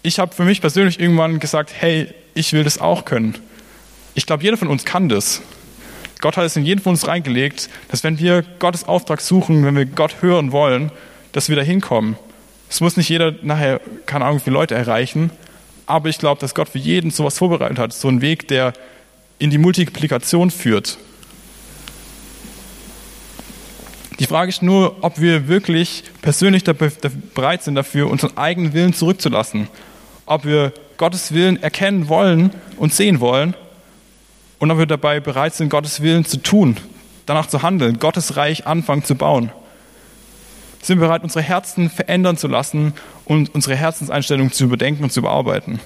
ich 0.04 0.20
habe 0.20 0.34
für 0.34 0.44
mich 0.44 0.62
persönlich 0.62 1.00
irgendwann 1.00 1.39
gesagt, 1.39 1.74
hey, 1.78 2.13
ich 2.34 2.54
will 2.54 2.63
das 2.63 2.80
auch 2.80 3.06
können. 3.06 3.38
Ich 4.15 4.26
glaube, 4.26 4.44
jeder 4.44 4.58
von 4.58 4.68
uns 4.68 4.86
kann 4.86 5.10
das. 5.10 5.42
Gott 6.22 6.36
hat 6.38 6.46
es 6.46 6.56
in 6.56 6.65
jeden 6.65 6.82
von 6.82 6.92
uns 6.92 7.08
reingelegt, 7.08 7.70
dass 7.89 8.04
wenn 8.04 8.20
wir 8.20 8.44
Gottes 8.60 8.84
Auftrag 8.84 9.22
suchen, 9.22 9.65
wenn 9.65 9.76
wir 9.76 9.86
Gott 9.86 10.22
hören 10.22 10.52
wollen, 10.52 10.92
dass 11.32 11.50
wir 11.50 11.56
da 11.56 11.62
hinkommen. 11.62 12.18
Es 12.70 12.82
muss 12.82 12.98
nicht 12.98 13.10
jeder 13.10 13.34
nachher, 13.42 13.80
keine 14.06 14.26
Ahnung, 14.26 14.39
viele 14.39 14.56
Leute 14.56 14.76
erreichen, 14.76 15.32
aber 15.86 16.10
ich 16.10 16.20
glaube, 16.20 16.39
dass 16.42 16.54
Gott 16.54 16.70
für 16.70 16.78
jeden 16.78 17.10
sowas 17.10 17.38
vorbereitet 17.38 17.80
hat, 17.80 17.94
so 17.94 18.08
einen 18.10 18.22
Weg, 18.22 18.48
der 18.48 18.74
in 19.39 19.50
die 19.50 19.58
Multiplikation 19.58 20.52
führt. 20.52 20.98
Die 24.19 24.25
Frage 24.25 24.49
ist 24.49 24.62
nur, 24.62 24.97
ob 25.01 25.21
wir 25.21 25.47
wirklich 25.47 26.03
persönlich 26.21 26.65
bereit 26.65 27.63
sind 27.63 27.75
dafür, 27.75 28.10
unseren 28.10 28.38
eigenen 28.38 28.73
Willen 28.73 28.93
zurückzulassen. 28.93 29.69
Ob 30.25 30.43
wir 30.43 30.73
Gottes 30.97 31.32
Willen 31.32 31.63
erkennen 31.63 32.10
wollen 32.10 32.51
und 32.75 32.93
sehen 32.93 33.21
wollen 33.21 33.55
und 34.60 34.69
ob 34.71 34.77
wir 34.77 34.86
dabei 34.86 35.21
bereit 35.21 35.55
sind, 35.55 35.69
Gottes 35.69 36.01
Willen 36.01 36.25
zu 36.25 36.38
tun, 36.38 36.75
danach 37.25 37.47
zu 37.47 37.62
handeln, 37.62 37.97
Gottes 37.99 38.36
Reich 38.36 38.67
anfangen 38.67 39.05
zu 39.05 39.15
bauen. 39.15 39.51
Sind 40.82 40.99
wir 40.99 41.08
bereit, 41.08 41.23
unsere 41.23 41.41
Herzen 41.41 41.89
verändern 41.89 42.36
zu 42.36 42.49
lassen 42.49 42.93
und 43.23 43.55
unsere 43.55 43.77
Herzenseinstellung 43.77 44.51
zu 44.51 44.65
überdenken 44.65 45.03
und 45.03 45.13
zu 45.13 45.21
bearbeiten? 45.21 45.79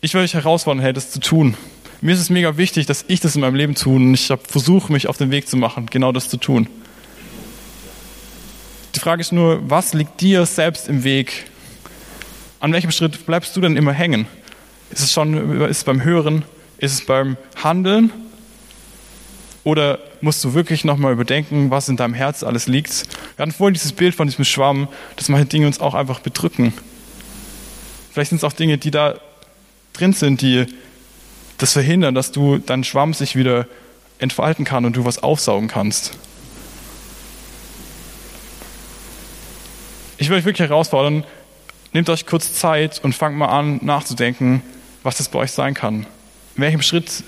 Ich 0.00 0.14
will 0.14 0.22
euch 0.22 0.34
herausfordern, 0.34 0.82
hey, 0.82 0.92
das 0.92 1.10
zu 1.10 1.18
tun. 1.18 1.56
Mir 2.04 2.12
ist 2.12 2.20
es 2.20 2.28
mega 2.28 2.58
wichtig, 2.58 2.84
dass 2.84 3.06
ich 3.08 3.20
das 3.20 3.34
in 3.34 3.40
meinem 3.40 3.54
Leben 3.54 3.74
tue 3.74 3.96
und 3.96 4.12
ich 4.12 4.30
versuche, 4.46 4.92
mich 4.92 5.08
auf 5.08 5.16
den 5.16 5.30
Weg 5.30 5.48
zu 5.48 5.56
machen, 5.56 5.86
genau 5.86 6.12
das 6.12 6.28
zu 6.28 6.36
tun. 6.36 6.68
Die 8.94 9.00
Frage 9.00 9.22
ist 9.22 9.32
nur, 9.32 9.70
was 9.70 9.94
liegt 9.94 10.20
dir 10.20 10.44
selbst 10.44 10.86
im 10.86 11.02
Weg? 11.02 11.46
An 12.60 12.74
welchem 12.74 12.90
Schritt 12.90 13.24
bleibst 13.24 13.56
du 13.56 13.62
denn 13.62 13.78
immer 13.78 13.94
hängen? 13.94 14.26
Ist 14.90 15.00
es 15.00 15.14
schon 15.14 15.62
ist 15.62 15.78
es 15.78 15.84
beim 15.84 16.04
Hören? 16.04 16.44
Ist 16.76 16.92
es 16.92 17.06
beim 17.06 17.38
Handeln? 17.62 18.12
Oder 19.64 19.98
musst 20.20 20.44
du 20.44 20.52
wirklich 20.52 20.84
nochmal 20.84 21.14
überdenken, 21.14 21.70
was 21.70 21.88
in 21.88 21.96
deinem 21.96 22.12
Herz 22.12 22.42
alles 22.42 22.66
liegt? 22.66 23.08
Wir 23.36 23.44
hatten 23.44 23.52
vorhin 23.52 23.72
dieses 23.72 23.94
Bild 23.94 24.14
von 24.14 24.28
diesem 24.28 24.44
Schwamm, 24.44 24.88
dass 25.16 25.30
manche 25.30 25.46
Dinge 25.46 25.66
uns 25.66 25.80
auch 25.80 25.94
einfach 25.94 26.20
bedrücken. 26.20 26.74
Vielleicht 28.12 28.28
sind 28.28 28.36
es 28.36 28.44
auch 28.44 28.52
Dinge, 28.52 28.76
die 28.76 28.90
da 28.90 29.14
drin 29.94 30.12
sind, 30.12 30.42
die 30.42 30.66
das 31.58 31.72
verhindern, 31.72 32.14
dass 32.14 32.32
du 32.32 32.58
dein 32.58 32.84
Schwamm 32.84 33.14
sich 33.14 33.36
wieder 33.36 33.66
entfalten 34.18 34.64
kann 34.64 34.84
und 34.84 34.96
du 34.96 35.04
was 35.04 35.22
aufsaugen 35.22 35.68
kannst. 35.68 36.16
Ich 40.16 40.28
will 40.30 40.38
euch 40.38 40.44
wirklich 40.44 40.68
herausfordern, 40.68 41.24
nehmt 41.92 42.08
euch 42.08 42.26
kurz 42.26 42.54
Zeit 42.54 43.02
und 43.02 43.14
fangt 43.14 43.36
mal 43.36 43.48
an 43.48 43.80
nachzudenken, 43.82 44.62
was 45.02 45.16
das 45.16 45.28
bei 45.28 45.40
euch 45.40 45.52
sein 45.52 45.74
kann. 45.74 46.06
In 46.56 46.62
welchem 46.62 46.82
Schritt 46.82 47.24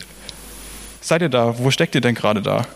seid 1.01 1.23
ihr 1.23 1.29
da? 1.29 1.59
Wo 1.59 1.71
steckt 1.71 1.95
ihr 1.95 2.01
denn 2.01 2.15
gerade 2.15 2.43
da? 2.43 2.67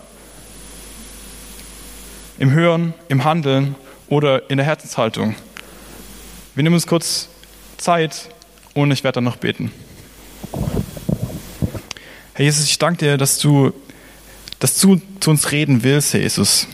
Im 2.37 2.51
Hören, 2.51 2.93
im 3.07 3.23
Handeln 3.23 3.75
oder 4.07 4.49
in 4.49 4.57
der 4.57 4.65
Herzenshaltung? 4.65 5.35
Wir 6.55 6.63
nehmen 6.63 6.75
uns 6.75 6.87
kurz 6.87 7.29
Zeit 7.77 8.29
und 8.73 8.91
ich 8.91 9.03
werde 9.03 9.15
dann 9.15 9.23
noch 9.23 9.37
beten. 9.37 9.71
Herr 12.41 12.45
Jesus, 12.45 12.65
ich 12.65 12.79
danke 12.79 13.05
dir, 13.05 13.17
dass 13.19 13.37
du, 13.37 13.71
dass 14.57 14.79
du 14.79 14.99
zu 15.19 15.29
uns 15.29 15.51
reden 15.51 15.83
willst, 15.83 16.15
Herr 16.15 16.21
Jesus. 16.21 16.65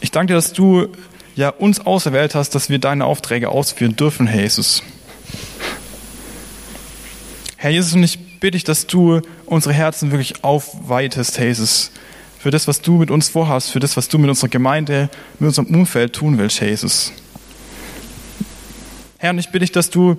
Ich 0.00 0.12
danke 0.12 0.28
dir, 0.28 0.36
dass 0.36 0.54
du 0.54 0.88
ja 1.36 1.50
uns 1.50 1.80
auserwählt 1.80 2.34
hast, 2.34 2.54
dass 2.54 2.70
wir 2.70 2.78
deine 2.78 3.04
Aufträge 3.04 3.50
ausführen 3.50 3.96
dürfen, 3.96 4.26
Herr 4.26 4.40
Jesus. 4.40 4.82
Herr 7.56 7.70
Jesus, 7.70 7.92
und 7.92 8.02
ich 8.02 8.18
bitte 8.40 8.52
dich, 8.52 8.64
dass 8.64 8.86
du 8.86 9.20
unsere 9.44 9.74
Herzen 9.74 10.10
wirklich 10.10 10.42
aufweitest, 10.42 11.36
Herr 11.36 11.48
Jesus, 11.48 11.90
für 12.38 12.50
das, 12.50 12.66
was 12.66 12.80
du 12.80 12.92
mit 12.92 13.10
uns 13.10 13.28
vorhast, 13.28 13.72
für 13.72 13.80
das, 13.80 13.94
was 13.98 14.08
du 14.08 14.16
mit 14.16 14.30
unserer 14.30 14.48
Gemeinde, 14.48 15.10
mit 15.38 15.48
unserem 15.48 15.66
Umfeld 15.66 16.14
tun 16.14 16.38
willst, 16.38 16.62
Herr 16.62 16.68
Jesus. 16.68 17.12
Herr, 19.18 19.32
und 19.32 19.38
ich 19.38 19.48
bitte 19.48 19.66
dich, 19.66 19.72
dass 19.72 19.90
du 19.90 20.16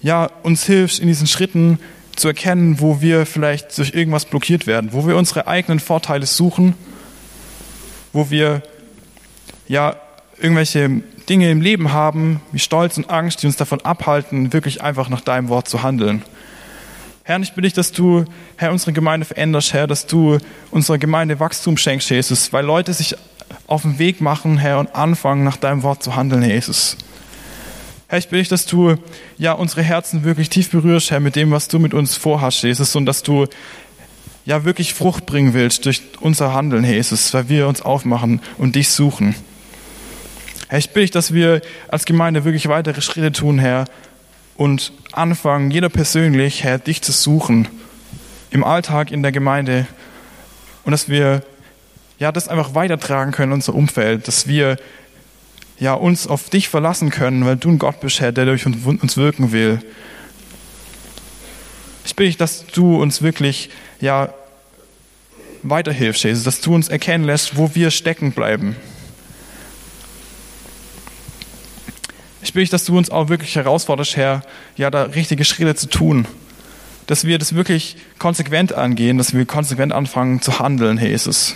ja 0.00 0.30
uns 0.44 0.62
hilfst 0.64 1.00
in 1.00 1.08
diesen 1.08 1.26
Schritten, 1.26 1.80
zu 2.18 2.28
erkennen, 2.28 2.80
wo 2.80 3.00
wir 3.00 3.26
vielleicht 3.26 3.76
durch 3.78 3.94
irgendwas 3.94 4.24
blockiert 4.24 4.66
werden, 4.66 4.92
wo 4.92 5.06
wir 5.06 5.16
unsere 5.16 5.46
eigenen 5.46 5.80
Vorteile 5.80 6.26
suchen, 6.26 6.74
wo 8.12 8.30
wir 8.30 8.62
ja 9.68 9.96
irgendwelche 10.38 11.02
Dinge 11.28 11.50
im 11.50 11.60
Leben 11.60 11.92
haben, 11.92 12.40
wie 12.52 12.58
Stolz 12.58 12.96
und 12.96 13.10
Angst, 13.10 13.42
die 13.42 13.46
uns 13.46 13.56
davon 13.56 13.80
abhalten, 13.82 14.52
wirklich 14.52 14.82
einfach 14.82 15.08
nach 15.08 15.20
deinem 15.20 15.48
Wort 15.48 15.68
zu 15.68 15.82
handeln. 15.82 16.22
Herr, 17.22 17.38
ich 17.40 17.50
bitte 17.50 17.66
dich, 17.66 17.74
dass 17.74 17.92
du, 17.92 18.24
Herr, 18.56 18.72
unsere 18.72 18.94
Gemeinde 18.94 19.26
veränderst, 19.26 19.74
Herr, 19.74 19.86
dass 19.86 20.06
du 20.06 20.38
unserer 20.70 20.96
Gemeinde 20.96 21.38
Wachstum 21.38 21.76
schenkst, 21.76 22.08
Jesus, 22.08 22.52
weil 22.54 22.64
Leute 22.64 22.94
sich 22.94 23.16
auf 23.66 23.82
den 23.82 23.98
Weg 23.98 24.22
machen, 24.22 24.56
Herr, 24.56 24.78
und 24.78 24.94
anfangen, 24.94 25.44
nach 25.44 25.58
deinem 25.58 25.82
Wort 25.82 26.02
zu 26.02 26.16
handeln, 26.16 26.42
Jesus. 26.42 26.96
Herr, 28.10 28.18
ich 28.18 28.28
bitte 28.28 28.38
dich, 28.38 28.48
dass 28.48 28.64
du 28.64 28.96
ja 29.36 29.52
unsere 29.52 29.82
Herzen 29.82 30.24
wirklich 30.24 30.48
tief 30.48 30.70
berührst, 30.70 31.10
Herr, 31.10 31.20
mit 31.20 31.36
dem, 31.36 31.50
was 31.50 31.68
du 31.68 31.78
mit 31.78 31.92
uns 31.92 32.16
vorhast, 32.16 32.62
Jesus, 32.62 32.96
und 32.96 33.04
dass 33.04 33.22
du 33.22 33.46
ja 34.46 34.64
wirklich 34.64 34.94
Frucht 34.94 35.26
bringen 35.26 35.52
willst 35.52 35.84
durch 35.84 36.00
unser 36.20 36.54
Handeln, 36.54 36.84
Jesus, 36.84 37.34
weil 37.34 37.50
wir 37.50 37.68
uns 37.68 37.82
aufmachen 37.82 38.40
und 38.56 38.76
dich 38.76 38.88
suchen. 38.88 39.34
Herr, 40.68 40.78
ich 40.78 40.88
bitte 40.88 41.00
dich, 41.00 41.10
dass 41.10 41.34
wir 41.34 41.60
als 41.88 42.06
Gemeinde 42.06 42.46
wirklich 42.46 42.68
weitere 42.68 43.02
Schritte 43.02 43.30
tun, 43.30 43.58
Herr, 43.58 43.84
und 44.56 44.90
anfangen, 45.12 45.70
jeder 45.70 45.90
persönlich, 45.90 46.64
Herr, 46.64 46.78
dich 46.78 47.02
zu 47.02 47.12
suchen, 47.12 47.68
im 48.50 48.64
Alltag, 48.64 49.10
in 49.10 49.22
der 49.22 49.32
Gemeinde, 49.32 49.86
und 50.84 50.92
dass 50.92 51.10
wir 51.10 51.42
ja 52.18 52.32
das 52.32 52.48
einfach 52.48 52.74
weitertragen 52.74 53.32
können, 53.32 53.52
unser 53.52 53.74
Umfeld, 53.74 54.28
dass 54.28 54.46
wir 54.46 54.78
ja 55.80 55.94
uns 55.94 56.26
auf 56.26 56.50
dich 56.50 56.68
verlassen 56.68 57.10
können, 57.10 57.44
weil 57.44 57.56
du 57.56 57.70
ein 57.70 57.78
Gott 57.78 58.00
bist, 58.00 58.20
Herr, 58.20 58.32
der 58.32 58.44
durch 58.44 58.66
uns 58.66 59.16
wirken 59.16 59.52
will. 59.52 59.80
Ich 62.04 62.16
bitte 62.16 62.28
dich, 62.28 62.36
dass 62.36 62.66
du 62.66 63.00
uns 63.00 63.22
wirklich 63.22 63.70
ja 64.00 64.32
weiterhilfst, 65.62 66.24
Jesus, 66.24 66.44
dass 66.44 66.60
du 66.60 66.74
uns 66.74 66.88
erkennen 66.88 67.24
lässt, 67.24 67.56
wo 67.56 67.74
wir 67.74 67.90
stecken 67.90 68.32
bleiben. 68.32 68.76
Ich 72.42 72.52
bitte 72.52 72.62
dich, 72.62 72.70
dass 72.70 72.84
du 72.84 72.96
uns 72.96 73.10
auch 73.10 73.28
wirklich 73.28 73.54
herausforderst, 73.56 74.16
Herr, 74.16 74.42
ja, 74.76 74.90
da 74.90 75.04
richtige 75.04 75.44
Schritte 75.44 75.74
zu 75.74 75.88
tun. 75.88 76.26
Dass 77.06 77.24
wir 77.24 77.38
das 77.38 77.54
wirklich 77.54 77.96
konsequent 78.18 78.72
angehen, 78.72 79.18
dass 79.18 79.34
wir 79.34 79.44
konsequent 79.44 79.92
anfangen 79.92 80.40
zu 80.40 80.58
handeln, 80.58 80.98
Jesus. 80.98 81.54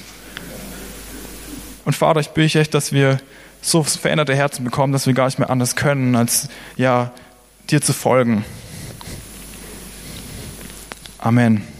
Und 1.84 1.94
Vater, 1.94 2.20
ich 2.20 2.28
bitte 2.28 2.58
dich, 2.58 2.70
dass 2.70 2.92
wir 2.92 3.20
so 3.62 3.82
veränderte 3.82 4.34
Herzen 4.34 4.64
bekommen, 4.64 4.92
dass 4.92 5.06
wir 5.06 5.14
gar 5.14 5.26
nicht 5.26 5.38
mehr 5.38 5.48
anders 5.48 5.76
können, 5.76 6.14
als 6.16 6.48
ja, 6.76 7.12
dir 7.70 7.80
zu 7.80 7.94
folgen. 7.94 8.44
Amen. 11.18 11.71